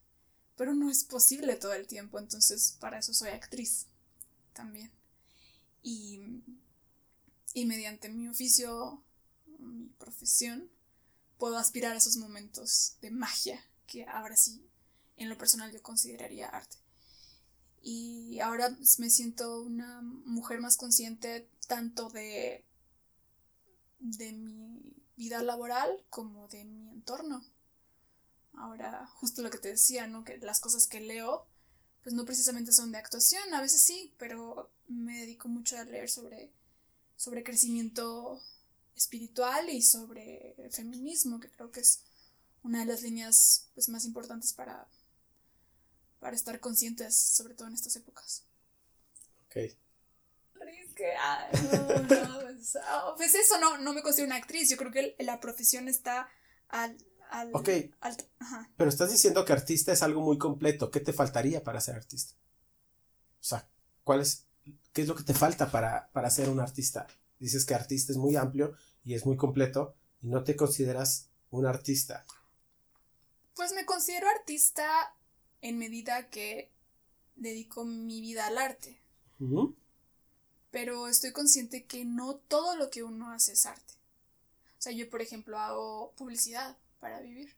[0.56, 3.88] pero no es posible todo el tiempo, entonces para eso soy actriz
[4.54, 4.92] también.
[5.84, 6.42] Y,
[7.54, 9.04] y mediante mi oficio,
[9.60, 10.70] mi profesión,
[11.42, 14.64] puedo aspirar a esos momentos de magia que ahora sí,
[15.18, 16.78] en lo personal, yo consideraría arte.
[17.82, 22.64] Y ahora me siento una mujer más consciente tanto de,
[23.98, 27.44] de mi vida laboral como de mi entorno.
[28.54, 30.24] Ahora, justo lo que te decía, ¿no?
[30.24, 31.48] Que las cosas que leo,
[32.04, 36.08] pues no precisamente son de actuación, a veces sí, pero me dedico mucho a leer
[36.08, 36.54] sobre,
[37.16, 38.40] sobre crecimiento
[38.96, 42.02] espiritual y sobre feminismo, que creo que es
[42.64, 44.88] una de las líneas pues, más importantes para,
[46.20, 48.44] para estar conscientes, sobre todo en estas épocas.
[49.46, 49.56] Ok.
[52.62, 55.88] Pues, oh, pues, eso, no, no me considero una actriz, yo creo que la profesión
[55.88, 56.30] está
[56.70, 56.96] al...
[57.32, 57.70] al ok,
[58.78, 62.36] pero estás diciendo que artista es algo muy completo, ¿qué te faltaría para ser artista?
[63.40, 63.68] O sea,
[64.04, 64.46] ¿cuál es,
[64.94, 67.08] ¿qué es lo que te falta para, para ser un artista?
[67.42, 71.66] Dices que artista es muy amplio y es muy completo y no te consideras un
[71.66, 72.24] artista.
[73.56, 75.16] Pues me considero artista
[75.60, 76.72] en medida que
[77.36, 79.02] dedico mi vida al arte.
[80.70, 83.96] Pero estoy consciente que no todo lo que uno hace es arte.
[84.78, 87.56] O sea, yo por ejemplo hago publicidad para vivir.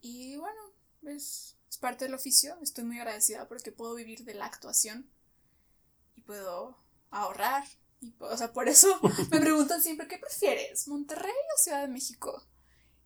[0.00, 0.60] Y bueno,
[1.04, 2.58] es, es parte del oficio.
[2.60, 5.08] Estoy muy agradecida porque puedo vivir de la actuación
[6.16, 6.76] y puedo
[7.12, 7.62] ahorrar.
[8.00, 10.88] Y, o sea, por eso me preguntan siempre, ¿qué prefieres?
[10.88, 12.44] ¿Monterrey o Ciudad de México?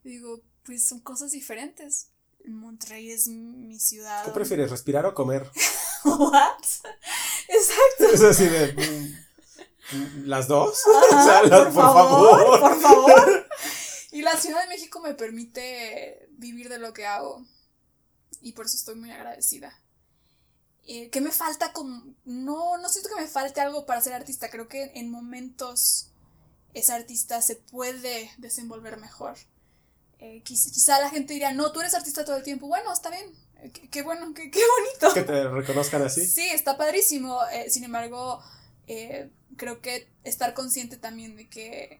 [0.03, 2.09] Y digo, pues son cosas diferentes.
[2.45, 4.25] Monterrey es mi ciudad.
[4.25, 5.49] ¿Qué prefieres, respirar o comer?
[6.03, 6.63] ¿What?
[7.47, 8.05] Exacto.
[8.13, 8.73] Es así de.
[9.93, 10.81] Mm, ¿Las dos?
[11.09, 13.47] por, favor, por favor.
[14.11, 17.45] Y la Ciudad de México me permite vivir de lo que hago.
[18.41, 19.80] Y por eso estoy muy agradecida.
[20.87, 21.73] Eh, ¿Qué me falta?
[21.73, 22.15] Con...
[22.25, 24.49] No, no siento que me falte algo para ser artista.
[24.49, 26.11] Creo que en momentos
[26.73, 29.37] ese artista se puede desenvolver mejor.
[30.19, 32.67] Eh, quizá, la gente diría, no, tú eres artista todo el tiempo.
[32.67, 33.25] Bueno, está bien.
[33.61, 35.13] Eh, qué, bueno, qué, bonito.
[35.13, 36.25] Que te reconozcan así.
[36.25, 37.39] Sí, está padrísimo.
[37.69, 38.41] sin embargo,
[39.57, 41.99] creo que estar consciente también de que,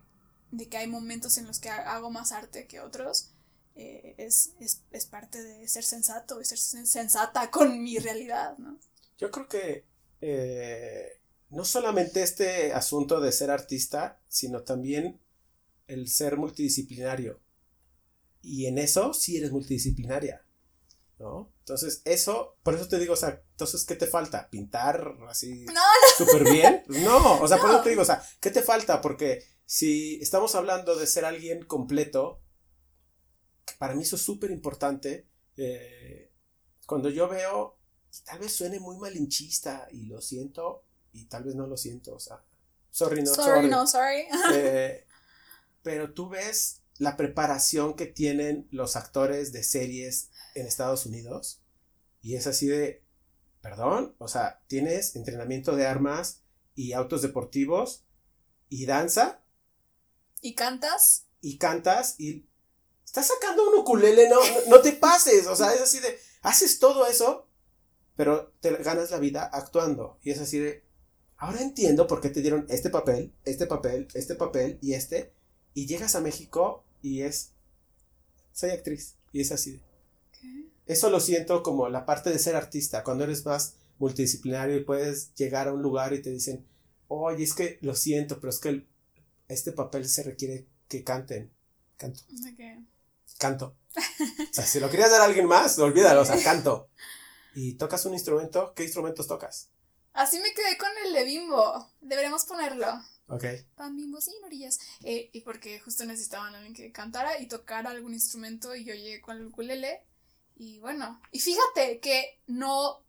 [0.51, 3.31] de que hay momentos en los que hago más arte que otros
[3.75, 4.53] eh, es,
[5.09, 8.79] parte de ser sensato y ser sensata con mi realidad, ¿no?
[9.17, 9.85] Yo creo que
[10.21, 15.19] eh, no solamente este asunto de ser artista, sino también
[15.87, 17.39] el ser multidisciplinario.
[18.41, 20.43] Y en eso sí eres multidisciplinaria.
[21.21, 21.51] ¿no?
[21.59, 24.49] Entonces, eso, por eso te digo, o sea, entonces, ¿qué te falta?
[24.49, 25.65] ¿Pintar así
[26.17, 26.83] súper bien?
[26.87, 29.01] No, o sea, por eso te digo, o sea, ¿qué te falta?
[29.01, 32.41] Porque si estamos hablando de ser alguien completo,
[33.77, 36.31] para mí eso es súper importante, eh,
[36.85, 37.77] cuando yo veo,
[38.25, 42.19] tal vez suene muy malinchista y lo siento, y tal vez no lo siento, o
[42.19, 42.43] sea,
[42.89, 43.67] sorry, no, sorry.
[43.69, 44.25] no, sorry.
[44.53, 45.05] Eh,
[45.83, 51.61] pero tú ves la preparación que tienen los actores de series en Estados Unidos
[52.21, 53.03] y es así de,
[53.61, 56.43] perdón, o sea, tienes entrenamiento de armas
[56.75, 58.05] y autos deportivos
[58.69, 59.43] y danza.
[60.41, 61.27] ¿Y cantas?
[61.41, 62.47] Y cantas y
[63.11, 64.39] estás sacando un ukulele, no,
[64.69, 67.45] no te pases, o sea, es así de, haces todo eso,
[68.15, 70.85] pero te ganas la vida actuando y es así de,
[71.35, 75.33] ahora entiendo por qué te dieron este papel, este papel, este papel y este,
[75.73, 77.51] y llegas a México y es,
[78.53, 79.81] soy actriz y es así de,
[80.85, 85.35] eso lo siento como la parte de ser artista, cuando eres más multidisciplinario y puedes
[85.35, 86.65] llegar a un lugar y te dicen,
[87.09, 88.87] oye, es que lo siento, pero es que
[89.49, 91.51] este papel se requiere que canten.
[91.97, 92.23] Canto.
[93.41, 93.75] Canto.
[93.97, 96.89] O sea, si lo querías dar a alguien más, olvídalo, o sea, canto.
[97.55, 99.69] Y tocas un instrumento, ¿qué instrumentos tocas?
[100.13, 101.89] Así me quedé con el de Bimbo.
[102.01, 102.87] Deberíamos ponerlo.
[103.27, 103.45] Ok.
[103.75, 104.77] Pan Bimbo sin orillas.
[105.03, 108.93] Eh, y porque justo necesitaban a alguien que cantara y tocara algún instrumento y yo
[108.93, 110.05] llegué con el ukulele.
[110.55, 113.03] Y bueno, y fíjate que no,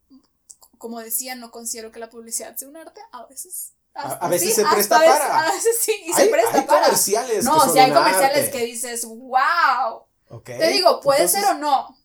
[0.78, 3.03] como decía, no considero que la publicidad sea un arte.
[3.12, 5.41] A veces A, hasta a veces sí, se presta a veces- para.
[5.49, 6.83] A veces sí, y hay, se presta hay para.
[6.87, 7.45] comerciales.
[7.45, 8.51] No, si hay comerciales arte.
[8.59, 10.07] que dices, wow.
[10.45, 11.99] Te digo, puede Entonces, ser o no.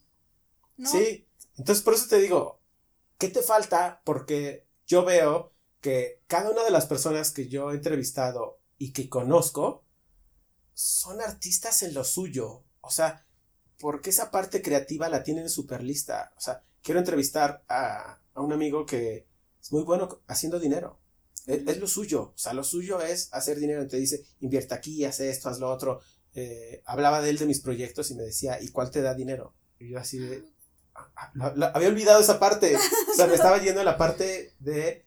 [0.78, 0.90] ¿No?
[0.90, 1.28] Sí.
[1.58, 2.62] Entonces, por eso te digo,
[3.18, 4.02] ¿qué te falta?
[4.04, 9.10] Porque yo veo que cada una de las personas que yo he entrevistado y que
[9.10, 9.86] conozco
[10.74, 12.64] son artistas en lo suyo.
[12.82, 13.26] O sea,
[13.80, 16.34] porque esa parte creativa la tienen súper lista.
[16.38, 19.28] O sea, quiero entrevistar a, a un amigo que
[19.62, 21.00] es muy bueno haciendo dinero.
[21.48, 22.34] Es, es lo suyo.
[22.36, 23.88] O sea, lo suyo es hacer dinero.
[23.88, 26.02] Te dice, invierte aquí, haz esto, haz lo otro.
[26.40, 29.56] Eh, hablaba de él de mis proyectos y me decía, ¿y cuál te da dinero?
[29.80, 30.44] Y yo así de,
[30.94, 32.76] ah, la- la- había olvidado esa parte.
[32.76, 35.04] O sea, me estaba yendo a la parte de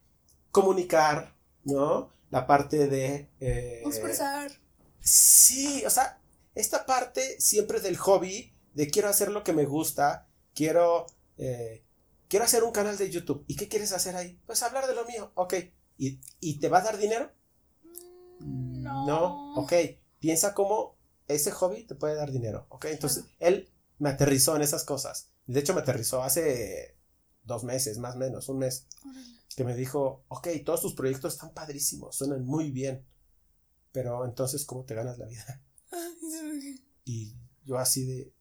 [0.51, 2.11] comunicar, ¿no?
[2.31, 3.28] La parte de...
[3.41, 4.51] eh, Expresar.
[4.99, 6.20] Sí, o sea,
[6.57, 11.07] esta parte siempre del hobby, de quiero hacer lo que me gusta, quiero,
[11.39, 11.85] eh,
[12.28, 13.45] quiero hacer un canal de YouTube.
[13.47, 14.41] ¿Y qué quieres hacer ahí?
[14.47, 15.55] Pues hablar de lo mío, ok.
[15.97, 17.31] ¿Y, y te va a dar dinero?
[18.41, 19.07] Mm, No.
[19.07, 19.72] No, ok.
[20.18, 20.97] Piensa cómo
[21.35, 22.87] ese hobby te puede dar dinero, ok.
[22.87, 25.31] Entonces, él me aterrizó en esas cosas.
[25.47, 26.97] De hecho, me aterrizó hace
[27.43, 29.26] dos meses, más o menos, un mes, Órale.
[29.57, 33.07] que me dijo, ok, todos tus proyectos están padrísimos, suenan muy bien,
[33.93, 35.62] pero entonces, ¿cómo te ganas la vida?
[37.05, 38.33] Y yo así de,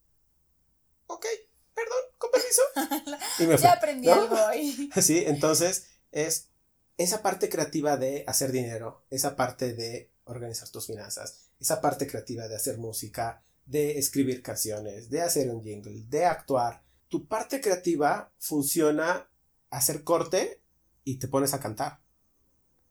[1.08, 1.26] ok,
[1.74, 2.62] perdón, con permiso.
[3.40, 3.58] Y me.
[3.58, 4.14] Ya aprendí ¿no?
[4.14, 4.90] algo ahí.
[5.02, 6.50] Sí, entonces es
[6.98, 12.48] esa parte creativa de hacer dinero, esa parte de organizar tus finanzas, esa parte creativa
[12.48, 16.84] de hacer música, de escribir canciones, de hacer un jingle, de actuar.
[17.08, 19.30] Tu parte creativa funciona
[19.70, 20.62] hacer corte
[21.04, 22.02] y te pones a cantar.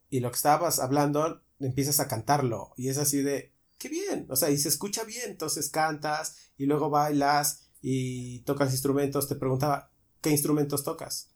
[0.09, 2.73] Y lo que estabas hablando, empiezas a cantarlo.
[2.77, 4.27] Y es así de, qué bien.
[4.29, 5.29] O sea, y se escucha bien.
[5.29, 9.27] Entonces cantas y luego bailas y tocas instrumentos.
[9.27, 11.29] Te preguntaba, ¿qué instrumentos tocas?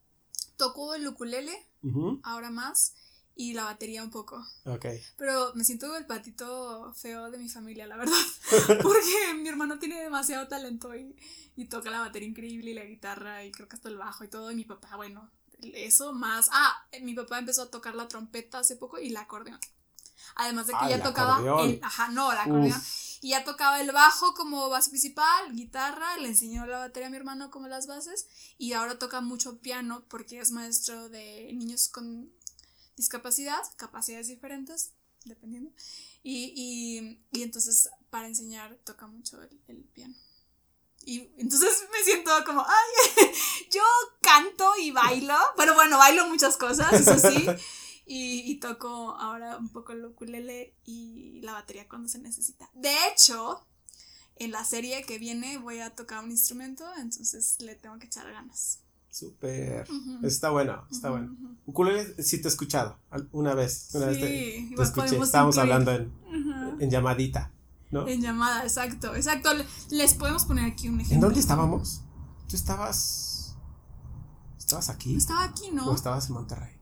[0.57, 1.53] Tocó el ukulele,
[2.23, 2.93] ahora más,
[3.35, 4.45] y la batería un poco.
[4.65, 4.85] Ok.
[5.17, 8.13] Pero me siento el patito feo de mi familia, la verdad.
[8.83, 11.15] Porque mi hermano tiene demasiado talento y,
[11.55, 14.27] y toca la batería increíble y la guitarra y creo que hasta el bajo y
[14.29, 14.51] todo.
[14.51, 15.31] Y mi papá, bueno,
[15.61, 16.49] eso más.
[16.51, 19.59] Ah, mi papá empezó a tocar la trompeta hace poco y el acordeón.
[20.35, 21.69] Además de que Ah, ya el tocaba acordeón.
[21.69, 21.79] el.
[21.83, 22.81] Ajá, no, el acordeón.
[23.21, 27.15] Y ya tocaba el bajo como base principal, guitarra, le enseñó la batería a mi
[27.17, 28.27] hermano como las bases
[28.57, 32.29] y ahora toca mucho piano porque es maestro de niños con
[32.95, 34.93] discapacidad, capacidades diferentes,
[35.25, 35.71] dependiendo.
[36.21, 40.15] Y, y, y entonces para enseñar toca mucho el, el piano.
[41.05, 43.31] Y entonces me siento como, ay,
[43.71, 43.81] yo
[44.21, 45.37] canto y bailo.
[45.55, 47.45] Bueno, bueno, bailo muchas cosas, eso sí.
[48.05, 52.69] Y, y toco ahora un poco el ukulele y la batería cuando se necesita.
[52.73, 53.65] De hecho,
[54.35, 58.29] en la serie que viene voy a tocar un instrumento, entonces le tengo que echar
[58.31, 58.79] ganas.
[59.13, 59.87] Súper.
[60.23, 61.35] Está bueno, está bueno.
[61.67, 62.97] Ukulele sí te he escuchado
[63.31, 63.89] una vez.
[63.93, 65.19] Una vez te, Sí, te igual escuché.
[65.21, 65.71] Estábamos incluir.
[65.73, 67.51] hablando en, en llamadita,
[67.91, 68.07] ¿no?
[68.07, 69.53] En llamada, exacto, exacto.
[69.53, 71.13] Le- Les podemos poner aquí un ejemplo.
[71.15, 72.01] ¿En dónde estábamos?
[72.49, 73.55] ¿Tú estabas.
[74.57, 75.15] ¿Estabas aquí?
[75.15, 75.93] Estaba aquí, ¿O ¿no?
[75.93, 76.73] estabas en Monterrey?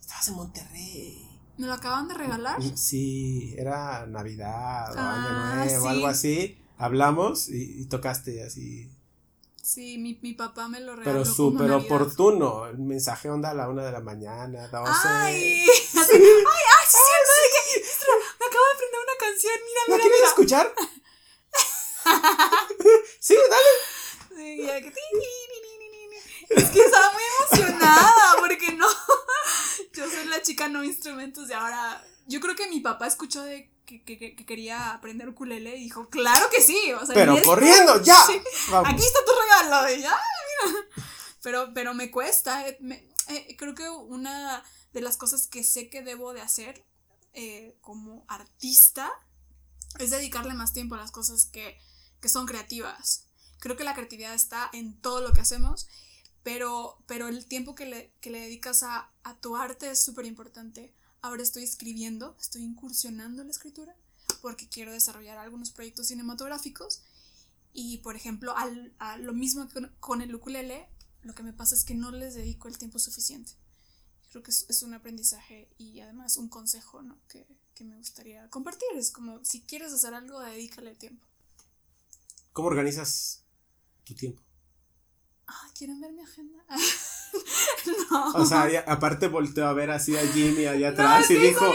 [0.00, 1.28] Estabas en Monterrey.
[1.58, 2.60] ¿Me lo acaban de regalar?
[2.76, 5.14] Sí, era Navidad o Ah,
[5.62, 5.86] Año Nuevo, sí.
[5.88, 6.58] algo así.
[6.76, 8.90] Hablamos y, y tocaste así.
[9.68, 11.18] Sí, mi, mi papá me lo regaló.
[11.24, 12.66] Pero súper oportuno.
[12.68, 14.72] El mensaje onda a la una de la mañana, 12.
[15.08, 19.52] Ay, así, ay, ay, sí, cierto, de que- Ostras, me acabo de aprender una canción,
[19.66, 20.28] mira, ¿La mira, quieres mira.
[20.30, 20.74] escuchar?
[23.20, 23.72] sí, dale.
[24.36, 24.92] Sí, ya que-.
[26.50, 28.86] Es que estaba muy emocionada porque no.
[29.92, 32.02] Yo soy la chica no instrumentos y ahora.
[32.26, 35.84] Yo creo que mi papá escuchó de que, que- que- que quería aprender ukulele y
[35.84, 36.92] dijo, claro que sí.
[36.92, 38.22] O sea, Pero es- corriendo, ya.
[38.26, 38.38] Sí.
[38.84, 39.32] Aquí está tu
[39.64, 39.90] regalo.
[39.96, 40.16] Y ya,
[40.62, 40.86] mira.
[41.42, 42.68] Pero, pero me cuesta.
[42.68, 44.62] eh, me- eh, creo que una
[44.92, 46.84] de las cosas que sé que debo de hacer
[47.32, 49.10] eh, como artista
[49.98, 51.78] es dedicarle más tiempo a las cosas que,
[52.20, 53.24] que son creativas.
[53.60, 55.88] Creo que la creatividad está en todo lo que hacemos,
[56.42, 60.26] pero, pero el tiempo que le, que le dedicas a, a tu arte es súper
[60.26, 60.94] importante.
[61.20, 63.96] Ahora estoy escribiendo, estoy incursionando en la escritura
[64.40, 67.02] porque quiero desarrollar algunos proyectos cinematográficos
[67.72, 70.88] y, por ejemplo, al, a lo mismo que con, el ukulele,
[71.22, 73.52] lo que me pasa es que no les dedico el tiempo suficiente.
[74.30, 77.18] Creo que es, es un aprendizaje y además un consejo ¿no?
[77.28, 78.88] que, que me gustaría compartir.
[78.96, 81.26] Es como, si quieres hacer algo, dedícale tiempo.
[82.52, 83.42] ¿Cómo organizas
[84.04, 84.42] tu tiempo?
[85.50, 86.62] Ah, ¿quieren ver mi agenda?
[88.10, 88.32] no.
[88.32, 91.72] O sea, aparte volteó a ver así a Jimmy allá atrás y dijo.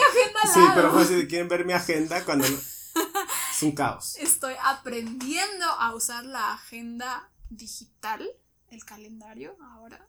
[0.54, 2.24] sí, pero fue así, ¿quieren ver mi agenda?
[2.24, 4.16] Cuando es un caos.
[4.18, 8.30] Estoy aprendiendo a usar la agenda digital,
[8.70, 10.08] el calendario ahora.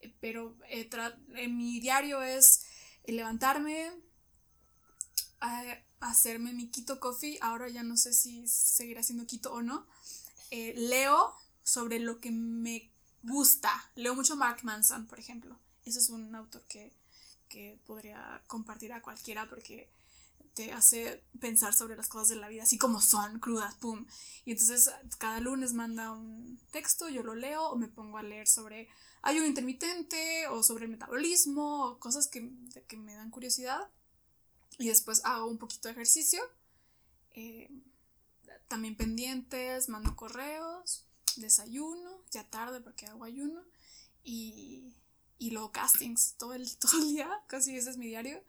[0.00, 0.88] Eh, pero eh,
[1.34, 2.64] en mi diario es
[3.06, 3.90] levantarme,
[5.98, 7.38] hacerme mi Quito Coffee.
[7.40, 9.88] Ahora ya no sé si seguirá haciendo Quito o no.
[10.52, 12.90] Eh, leo sobre lo que me
[13.22, 13.70] gusta.
[13.94, 15.58] Leo mucho Mark Manson, por ejemplo.
[15.84, 16.92] Ese es un autor que,
[17.48, 19.88] que podría compartir a cualquiera porque
[20.54, 24.06] te hace pensar sobre las cosas de la vida, así como son, crudas, pum.
[24.44, 28.46] Y entonces cada lunes manda un texto, yo lo leo o me pongo a leer
[28.46, 28.88] sobre
[29.22, 32.50] ayuno intermitente o sobre el metabolismo o cosas que,
[32.86, 33.88] que me dan curiosidad.
[34.78, 36.42] Y después hago un poquito de ejercicio.
[37.34, 37.70] Eh,
[38.68, 41.04] también pendientes, mando correos,
[41.36, 43.62] desayuno, ya tarde porque hago ayuno.
[44.24, 44.94] Y,
[45.38, 48.42] y luego castings todo el, todo el día, casi ese es mi diario.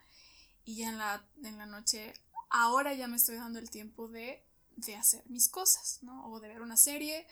[0.66, 2.14] Y ya en la, en la noche,
[2.50, 6.28] ahora ya me estoy dando el tiempo de, de hacer mis cosas, ¿no?
[6.28, 7.28] O de ver una serie,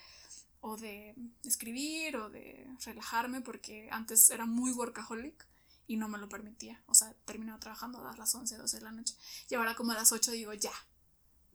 [0.59, 5.47] o de escribir, o de relajarme, porque antes era muy workaholic
[5.87, 6.81] y no me lo permitía.
[6.87, 9.15] O sea, terminaba trabajando a las 11, 12 de la noche.
[9.49, 10.71] Y ahora como a las 8 digo, ya,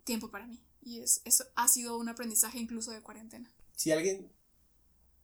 [0.04, 0.62] tiempo para mí.
[0.82, 3.50] Y es, eso ha sido un aprendizaje incluso de cuarentena.
[3.76, 4.32] Si alguien,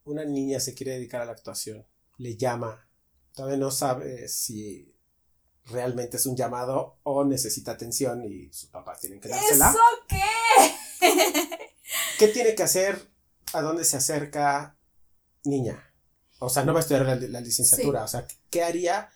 [0.04, 1.86] una niña se quiere dedicar a la actuación,
[2.18, 2.86] le llama,
[3.32, 4.94] todavía no sabe si
[5.64, 9.70] realmente es un llamado o necesita atención y sus papás tienen que dársela.
[9.70, 10.20] ¿Eso qué?
[12.18, 13.10] ¿Qué tiene que hacer?
[13.54, 14.76] ¿A dónde se acerca
[15.44, 15.90] niña?
[16.38, 18.04] O sea, no va a estudiar la, licenciatura.
[18.04, 19.08] O sea, ¿qué haría?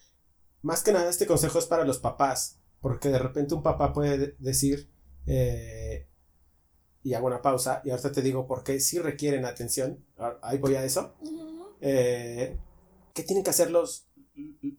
[0.62, 2.58] Más que nada, este consejo es para los papás.
[2.80, 4.90] Porque de repente un papá puede decir,
[5.26, 6.08] eh,
[7.06, 10.04] y hago una pausa, y ahorita te digo por qué sí requieren atención.
[10.42, 11.14] Ahí voy a eso.
[11.80, 12.58] Eh,
[13.14, 14.08] ¿Qué tienen que hacer los,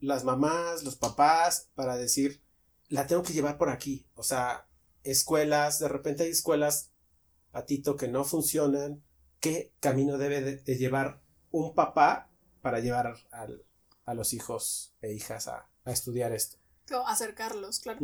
[0.01, 2.41] las mamás, los papás, para decir,
[2.89, 4.05] la tengo que llevar por aquí.
[4.13, 4.67] O sea,
[5.03, 6.91] escuelas, de repente hay escuelas,
[7.51, 9.01] patito, que no funcionan.
[9.39, 11.21] ¿Qué camino debe de, llevar
[11.51, 12.29] un papá
[12.61, 13.15] para llevar
[14.05, 16.57] a los hijos e hijas a, estudiar esto?
[17.05, 17.99] Acercarlos, claro.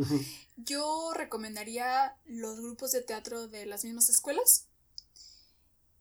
[0.56, 4.66] Yo recomendaría los grupos de teatro de las mismas escuelas.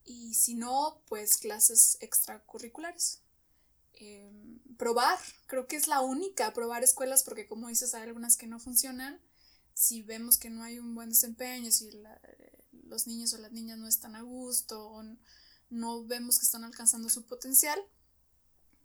[0.05, 3.21] Y si no, pues clases extracurriculares.
[3.93, 5.17] Em, probar,
[5.47, 9.21] creo que es la única, probar escuelas, porque como dices, hay algunas que no funcionan.
[9.73, 11.89] Si vemos que no hay un buen desempeño, si
[12.85, 15.03] los niños o las niñas no están a gusto o
[15.69, 17.79] no vemos que están alcanzando su potencial,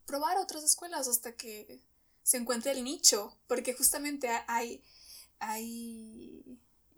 [0.07, 1.82] probar otras escuelas hasta que
[2.23, 4.83] se encuentre el nicho, porque justamente hay,
[5.39, 6.45] hay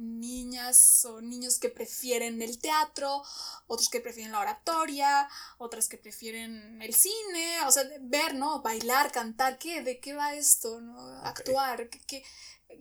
[0.00, 3.22] niñas o niños que prefieren el teatro,
[3.66, 8.62] otros que prefieren la oratoria, otras que prefieren el cine, o sea, ver, ¿no?
[8.62, 9.82] Bailar, cantar, ¿qué?
[9.82, 10.80] ¿De qué va esto?
[10.80, 10.98] ¿no?
[11.22, 12.24] Actuar, ¿qué,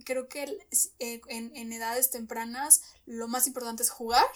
[0.05, 0.43] Creo que
[0.99, 4.27] eh, en, en, edades tempranas lo más importante es jugar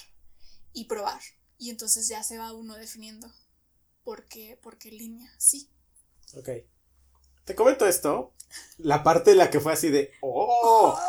[0.74, 1.22] y probar.
[1.58, 3.32] Y entonces ya se va uno definiendo
[4.04, 5.70] por qué, por qué línea, sí.
[6.34, 6.50] Ok.
[7.46, 8.34] Te comento esto,
[8.78, 10.96] la parte de la que fue así de, ¡oh!
[10.98, 11.00] oh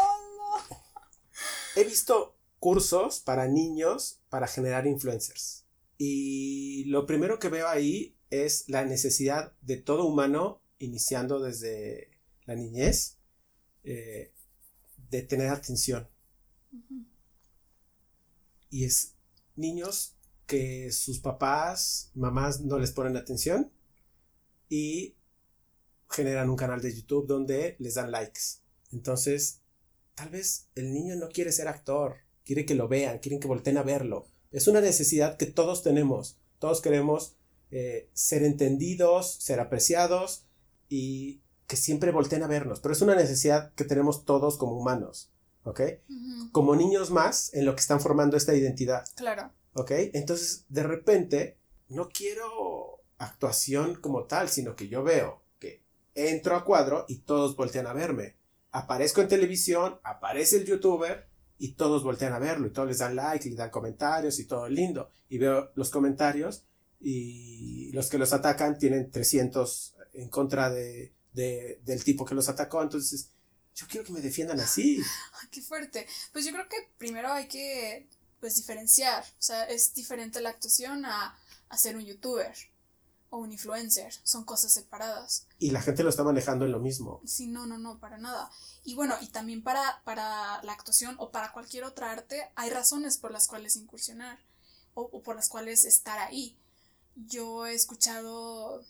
[1.76, 5.64] he visto cursos para niños para generar influencers.
[5.98, 12.10] Y lo primero que veo ahí es la necesidad de todo humano, iniciando desde
[12.46, 13.18] la niñez,
[13.84, 14.32] eh,
[15.10, 16.08] de tener atención.
[18.70, 19.14] Y es
[19.56, 20.16] niños
[20.46, 23.70] que sus papás, mamás no les ponen atención
[24.68, 25.14] y
[26.14, 28.60] generan un canal de YouTube donde les dan likes.
[28.92, 29.60] Entonces,
[30.14, 33.78] Tal vez el niño no quiere ser actor, quiere que lo vean, quieren que volteen
[33.78, 34.28] a verlo.
[34.52, 36.38] Es una necesidad que todos tenemos.
[36.60, 37.36] Todos queremos
[37.72, 40.46] eh, ser entendidos, ser apreciados
[40.88, 42.78] y que siempre volteen a vernos.
[42.78, 45.32] Pero es una necesidad que tenemos todos como humanos.
[45.64, 45.80] ¿Ok?
[46.52, 49.04] Como niños más en lo que están formando esta identidad.
[49.16, 49.50] Claro.
[49.72, 49.90] ¿Ok?
[50.12, 51.58] Entonces, de repente,
[51.88, 55.42] no quiero actuación como tal, sino que yo veo
[56.14, 58.36] entro a cuadro y todos voltean a verme
[58.74, 63.14] aparezco en televisión, aparece el youtuber y todos voltean a verlo y todos les dan
[63.14, 65.10] like, les dan comentarios y todo lindo.
[65.28, 66.64] Y veo los comentarios
[67.00, 72.82] y los que los atacan tienen 300 en contra de, del tipo que los atacó.
[72.82, 73.30] Entonces,
[73.76, 75.00] yo quiero que me defiendan así.
[75.52, 76.08] Qué fuerte.
[76.32, 78.08] Pues yo creo que primero hay que
[78.40, 79.22] pues diferenciar.
[79.22, 81.38] O sea, es diferente la actuación a,
[81.68, 82.52] a ser un youtuber
[83.34, 85.48] o un influencer, son cosas separadas.
[85.58, 87.20] Y la gente lo está manejando en lo mismo.
[87.26, 88.48] Sí, no, no, no, para nada.
[88.84, 93.18] Y bueno, y también para, para la actuación o para cualquier otra arte hay razones
[93.18, 94.38] por las cuales incursionar
[94.94, 96.56] o, por las cuales estar ahí.
[97.16, 98.84] yo he escuchado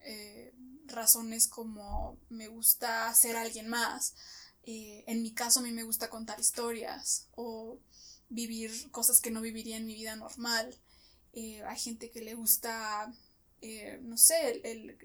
[0.00, 0.52] eh,
[0.86, 4.14] razones como me gusta ser alguien más.
[4.64, 7.78] Eh, en mi caso a mí me gusta contar historias o
[8.28, 10.74] vivir cosas que no viviría en mi vida normal.
[11.32, 13.12] Eh, hay gente que le gusta,
[14.02, 14.96] no sé, el,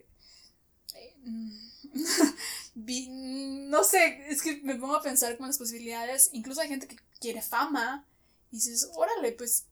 [2.76, 6.30] no sé, es que me pongo a pensar con las posibilidades.
[6.34, 8.05] Incluso hay gente que quiere fama.
[8.51, 9.66] Y dices, órale, pues,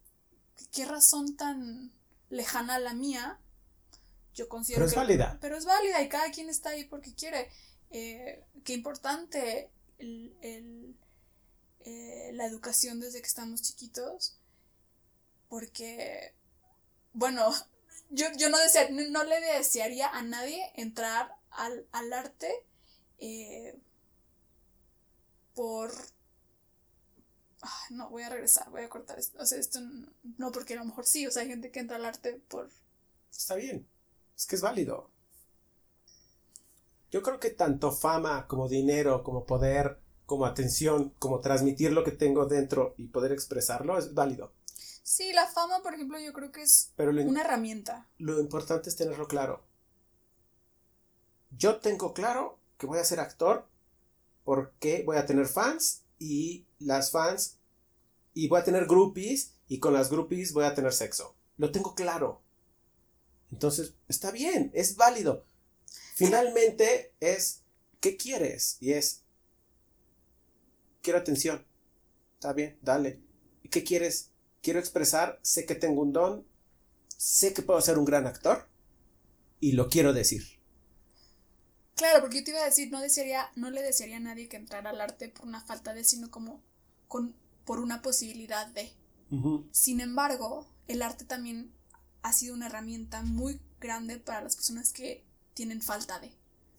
[0.71, 1.91] qué razón tan
[2.29, 3.39] lejana a la mía.
[4.33, 4.81] Yo considero.
[4.81, 5.37] Pero es válida.
[5.41, 7.49] Pero es válida y cada quien está ahí porque quiere.
[7.89, 10.35] Eh, qué importante el,
[11.79, 14.37] eh, la educación desde que estamos chiquitos.
[15.49, 16.35] Porque,
[17.13, 17.53] bueno,
[18.09, 18.57] yo, yo no,
[19.09, 22.65] no le desearía a nadie entrar al, arte
[23.19, 23.77] eh,
[25.53, 25.91] por...
[27.89, 29.37] no, voy a regresar, voy a cortar esto.
[29.41, 29.79] O sea, esto
[30.37, 32.69] no, porque a lo mejor sí, o sea, hay gente que entra al arte por...
[33.31, 33.87] Está bien,
[34.35, 35.11] es que es válido.
[37.09, 42.11] Yo creo que tanto fama como dinero, como poder, como atención, como transmitir lo que
[42.11, 44.51] tengo dentro y poder expresarlo es válido.
[45.07, 48.09] Sí, la fama, por ejemplo, yo creo que es una herramienta.
[48.17, 49.63] Lo importante es tenerlo claro.
[51.49, 53.69] Yo tengo claro que voy a ser actor
[54.43, 57.57] porque voy a tener fans y las fans
[58.33, 61.37] y voy a tener groupies y con las groupies voy a tener sexo.
[61.55, 62.41] Lo tengo claro.
[63.49, 65.45] Entonces, está bien, es válido.
[66.15, 67.61] Finalmente es,
[68.01, 68.75] ¿qué quieres?
[68.81, 69.23] Y es,
[71.01, 71.65] quiero atención.
[72.33, 73.21] Está bien, dale.
[73.71, 74.31] ¿Qué quieres?
[74.67, 76.45] Quiero expresar, sé que tengo un don,
[77.15, 78.67] sé que puedo ser un gran actor
[79.61, 80.59] y lo quiero decir.
[81.95, 84.57] Claro, porque yo te iba a decir, no desearía, no le desearía a nadie que
[84.57, 86.61] entrara al arte por una falta de, sino como
[87.07, 88.91] con, por una posibilidad de.
[89.71, 91.73] Sin embargo, el arte también
[92.21, 96.33] ha sido una herramienta muy grande para las personas que tienen falta de.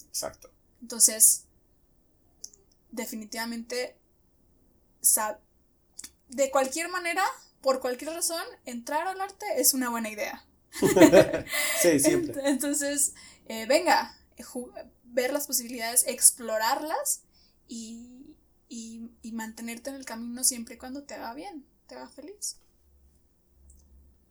[0.09, 0.51] Exacto.
[0.83, 1.45] Entonces,
[2.91, 3.97] definitivamente,
[6.29, 7.25] de cualquier manera,
[7.61, 10.45] por cualquier razón, entrar al arte es una buena idea.
[11.83, 12.49] sí, siempre.
[12.49, 13.15] Entonces,
[13.47, 14.17] eh, venga,
[15.05, 17.23] ver las posibilidades, explorarlas
[17.67, 18.37] y,
[18.69, 22.57] y, mantenerte en el camino siempre y cuando te haga bien, te haga feliz.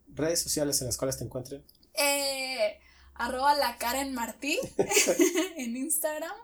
[0.07, 1.63] ¿Redes sociales en las cuales te encuentren?
[1.93, 2.79] Eh,
[3.15, 4.59] arroba la Karen Martí
[5.57, 6.35] en Instagram.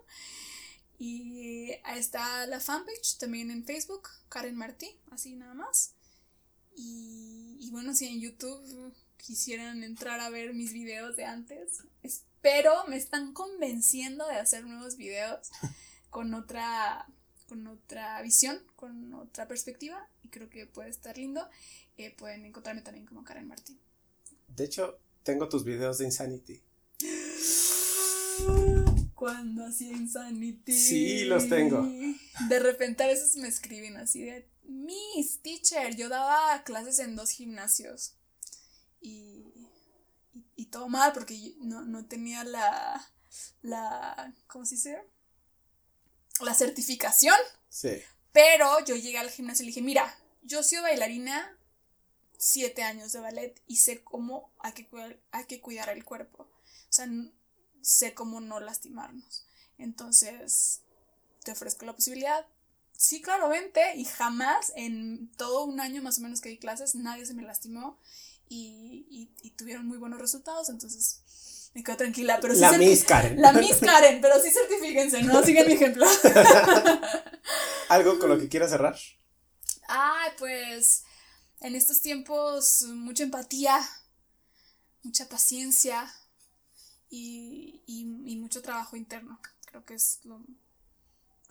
[1.00, 5.96] Y ahí está la fanpage también en Facebook, Karen Martí, así nada más.
[6.76, 12.98] Y, bueno, si en YouTube quisieran entrar a ver mis videos de antes, espero me
[12.98, 15.50] están convenciendo de hacer nuevos videos
[16.10, 17.08] con otra,
[17.48, 21.48] con otra visión, con otra perspectiva y creo que puede estar lindo.
[21.98, 23.80] Eh, pueden encontrarme también como Karen Martín.
[24.48, 26.62] De hecho, tengo tus videos de Insanity.
[29.16, 30.74] Cuando hacía Insanity.
[30.74, 31.88] Sí, los tengo.
[32.50, 37.30] De repente a veces me escriben así de Miss Teacher, yo daba clases en dos
[37.32, 38.16] gimnasios
[39.02, 39.70] y,
[40.56, 43.06] y, todo mal porque no, tenía la,
[43.62, 45.04] la, ¿cómo se dice?
[46.40, 47.36] La certificación.
[47.70, 48.02] Sí.
[48.32, 51.58] Pero yo llegué al gimnasio y le dije, mira, yo he sido bailarina
[52.38, 56.44] siete años de ballet y sé cómo hay que cuidar, hay que cuidar el cuerpo.
[56.44, 57.08] O sea,
[57.82, 59.46] sé cómo no lastimarnos.
[59.78, 60.82] Entonces,
[61.44, 62.48] te ofrezco la posibilidad
[63.04, 63.96] sí, claro, vente.
[63.96, 67.44] Y jamás en todo un año más o menos que di clases, nadie se me
[67.44, 68.00] lastimó
[68.48, 70.70] y, tuvieron muy buenos resultados.
[70.70, 72.40] Entonces me quedo tranquila.
[72.42, 73.42] Pero la Miss Karen.
[73.42, 75.44] La Miss Karen, pero sí certifíquense, ¿no?
[75.44, 76.06] Sigan mi ejemplo.
[77.90, 78.98] ¿Algo con lo que quieras cerrar?
[79.88, 81.04] Ay, pues
[81.60, 83.80] en estos tiempos mucha empatía,
[85.04, 86.12] mucha paciencia
[87.10, 89.40] y, y mucho trabajo interno.
[89.66, 90.42] Creo que es lo,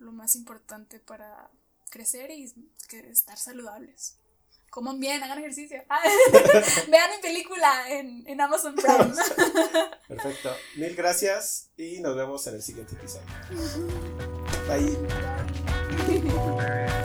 [0.03, 1.51] lo más importante para
[1.91, 2.53] crecer y
[3.11, 4.19] estar saludables.
[4.71, 5.83] Coman bien, hagan ejercicio.
[6.91, 9.13] Vean mi película en, en Amazon Prime.
[10.09, 10.51] Perfecto.
[10.77, 13.27] Mil gracias y nos vemos en el siguiente episodio.
[14.67, 14.97] Bye.